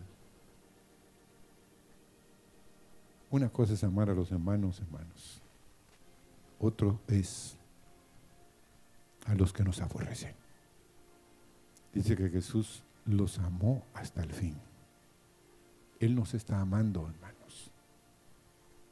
Una 3.30 3.50
cosa 3.50 3.74
es 3.74 3.84
amar 3.84 4.10
a 4.10 4.14
los 4.14 4.32
hermanos, 4.32 4.80
hermanos. 4.80 5.42
Otro 6.60 7.00
es 7.08 7.58
a 9.26 9.36
los 9.36 9.52
que 9.52 9.64
nos 9.64 9.82
aborrecen. 9.82 10.34
Dice 11.94 12.16
que 12.16 12.30
Jesús 12.30 12.84
los 13.06 13.38
amó 13.40 13.84
hasta 13.94 14.24
el 14.24 14.32
fin. 14.32 14.56
Él 16.00 16.16
nos 16.16 16.34
está 16.34 16.62
amando, 16.62 17.10
hermanos. 17.10 17.72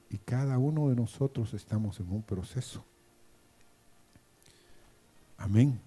Y 0.10 0.18
cada 0.18 0.58
uno 0.58 0.90
de 0.90 0.96
nosotros 0.96 1.54
estamos 1.54 2.00
en 2.00 2.12
un 2.12 2.24
proceso. 2.24 2.84
Amén. 5.38 5.80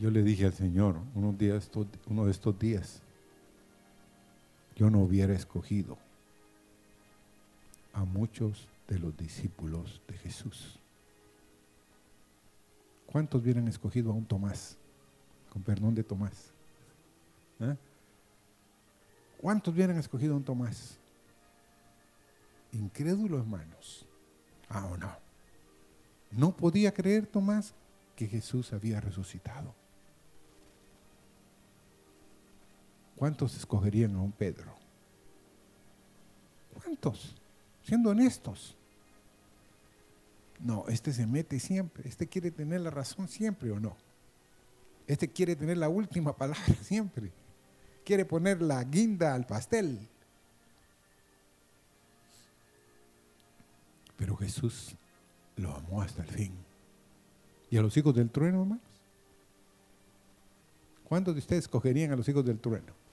Yo 0.00 0.10
le 0.10 0.22
dije 0.22 0.46
al 0.46 0.54
Señor 0.54 0.96
unos 1.14 1.38
días, 1.38 1.70
uno 2.06 2.24
de 2.24 2.30
estos 2.30 2.58
días, 2.58 3.00
yo 4.76 4.90
no 4.90 5.00
hubiera 5.00 5.34
escogido 5.34 5.96
a 7.92 8.04
muchos 8.04 8.68
de 8.88 8.98
los 8.98 9.16
discípulos 9.16 10.02
de 10.08 10.18
Jesús. 10.18 10.78
¿Cuántos 13.06 13.40
hubieran 13.40 13.68
escogido 13.68 14.10
a 14.10 14.14
un 14.14 14.26
Tomás? 14.26 14.76
Con 15.50 15.62
perdón 15.62 15.94
de 15.94 16.02
Tomás. 16.02 16.50
¿Eh? 17.60 17.76
¿Cuántos 19.38 19.72
hubieran 19.72 19.96
escogido 19.96 20.34
a 20.34 20.36
un 20.38 20.44
Tomás? 20.44 20.98
Incrédulo, 22.72 23.38
hermanos. 23.38 24.04
Ah, 24.68 24.86
o 24.86 24.96
no. 24.96 25.16
No 26.32 26.56
podía 26.56 26.92
creer 26.92 27.26
Tomás 27.28 27.74
que 28.16 28.26
Jesús 28.26 28.72
había 28.72 29.00
resucitado. 29.00 29.83
¿Cuántos 33.16 33.56
escogerían 33.56 34.14
a 34.16 34.20
un 34.20 34.32
Pedro? 34.32 34.74
¿Cuántos? 36.74 37.34
Siendo 37.82 38.10
honestos. 38.10 38.76
No, 40.60 40.84
este 40.88 41.12
se 41.12 41.26
mete 41.26 41.60
siempre. 41.60 42.08
Este 42.08 42.26
quiere 42.26 42.50
tener 42.50 42.80
la 42.80 42.90
razón 42.90 43.28
siempre 43.28 43.70
o 43.70 43.78
no. 43.78 43.96
Este 45.06 45.28
quiere 45.28 45.54
tener 45.54 45.76
la 45.76 45.88
última 45.88 46.34
palabra 46.34 46.74
siempre. 46.82 47.30
Quiere 48.04 48.24
poner 48.24 48.60
la 48.60 48.82
guinda 48.82 49.34
al 49.34 49.46
pastel. 49.46 49.98
Pero 54.16 54.36
Jesús 54.36 54.96
lo 55.56 55.74
amó 55.74 56.02
hasta 56.02 56.22
el 56.22 56.28
fin. 56.28 56.52
¿Y 57.70 57.76
a 57.76 57.82
los 57.82 57.96
hijos 57.96 58.14
del 58.14 58.30
trueno, 58.30 58.62
hermanos? 58.62 58.84
¿Cuántos 61.04 61.34
de 61.34 61.40
ustedes 61.40 61.68
cogerían 61.68 62.12
a 62.12 62.16
los 62.16 62.28
hijos 62.28 62.44
del 62.44 62.58
trueno 62.58 63.03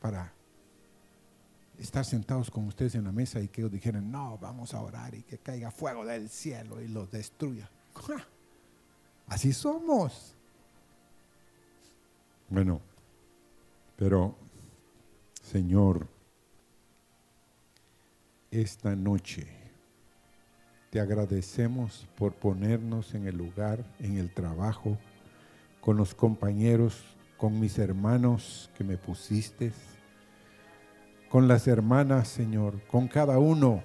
para 0.00 0.32
estar 1.78 2.04
sentados 2.04 2.50
con 2.50 2.66
ustedes 2.66 2.94
en 2.94 3.04
la 3.04 3.12
mesa 3.12 3.40
y 3.40 3.48
que 3.48 3.60
ellos 3.60 3.72
dijeran, 3.72 4.10
no, 4.10 4.38
vamos 4.38 4.74
a 4.74 4.80
orar 4.80 5.14
y 5.14 5.22
que 5.22 5.38
caiga 5.38 5.70
fuego 5.70 6.04
del 6.04 6.28
cielo 6.28 6.80
y 6.80 6.88
los 6.88 7.10
destruya? 7.10 7.70
Así 9.26 9.52
somos. 9.52 10.34
Bueno, 12.48 12.80
pero 13.96 14.34
Señor, 15.42 16.06
esta 18.50 18.96
noche 18.96 19.46
te 20.90 21.00
agradecemos 21.00 22.06
por 22.16 22.34
ponernos 22.34 23.14
en 23.14 23.26
el 23.26 23.36
lugar, 23.36 23.84
en 23.98 24.16
el 24.16 24.32
trabajo, 24.32 24.96
con 25.80 25.96
los 25.96 26.14
compañeros, 26.14 27.02
con 27.38 27.58
mis 27.58 27.78
hermanos 27.78 28.68
que 28.76 28.84
me 28.84 28.96
pusiste, 28.98 29.72
con 31.30 31.46
las 31.46 31.68
hermanas, 31.68 32.28
Señor, 32.28 32.82
con 32.90 33.06
cada 33.06 33.38
uno. 33.38 33.82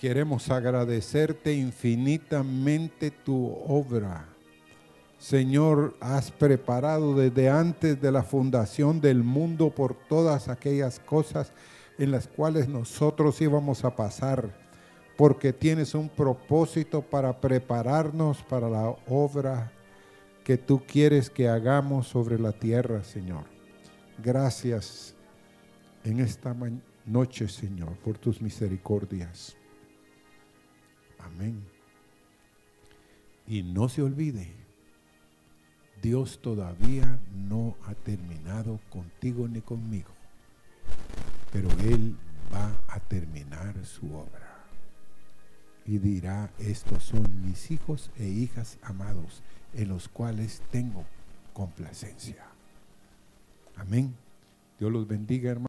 Queremos 0.00 0.48
agradecerte 0.48 1.54
infinitamente 1.54 3.10
tu 3.10 3.46
obra. 3.66 4.28
Señor, 5.18 5.96
has 6.00 6.30
preparado 6.30 7.14
desde 7.14 7.50
antes 7.50 8.00
de 8.00 8.12
la 8.12 8.22
fundación 8.22 9.00
del 9.00 9.22
mundo 9.22 9.70
por 9.70 9.94
todas 9.94 10.48
aquellas 10.48 11.00
cosas 11.00 11.52
en 11.98 12.10
las 12.10 12.28
cuales 12.28 12.68
nosotros 12.68 13.40
íbamos 13.40 13.84
a 13.84 13.94
pasar, 13.94 14.56
porque 15.16 15.52
tienes 15.52 15.94
un 15.94 16.08
propósito 16.08 17.02
para 17.02 17.40
prepararnos 17.40 18.42
para 18.42 18.68
la 18.68 18.96
obra 19.08 19.72
que 20.44 20.58
tú 20.58 20.82
quieres 20.86 21.30
que 21.30 21.48
hagamos 21.48 22.08
sobre 22.08 22.38
la 22.38 22.52
tierra, 22.52 23.04
Señor. 23.04 23.44
Gracias 24.22 25.14
en 26.04 26.20
esta 26.20 26.54
noche, 27.06 27.48
Señor, 27.48 27.96
por 27.98 28.18
tus 28.18 28.40
misericordias. 28.40 29.56
Amén. 31.18 31.64
Y 33.46 33.62
no 33.62 33.88
se 33.88 34.02
olvide, 34.02 34.52
Dios 36.00 36.40
todavía 36.40 37.20
no 37.32 37.76
ha 37.84 37.94
terminado 37.94 38.80
contigo 38.90 39.46
ni 39.48 39.60
conmigo 39.60 40.10
pero 41.52 41.68
Él 41.80 42.16
va 42.52 42.74
a 42.88 42.98
terminar 42.98 43.84
su 43.84 44.06
obra. 44.14 44.64
Y 45.84 45.98
dirá, 45.98 46.50
estos 46.58 47.04
son 47.04 47.44
mis 47.44 47.70
hijos 47.70 48.10
e 48.16 48.26
hijas 48.26 48.78
amados, 48.82 49.42
en 49.74 49.88
los 49.88 50.08
cuales 50.08 50.62
tengo 50.70 51.04
complacencia. 51.52 52.44
Amén. 53.76 54.14
Dios 54.78 54.92
los 54.92 55.06
bendiga, 55.06 55.50
hermano. 55.50 55.60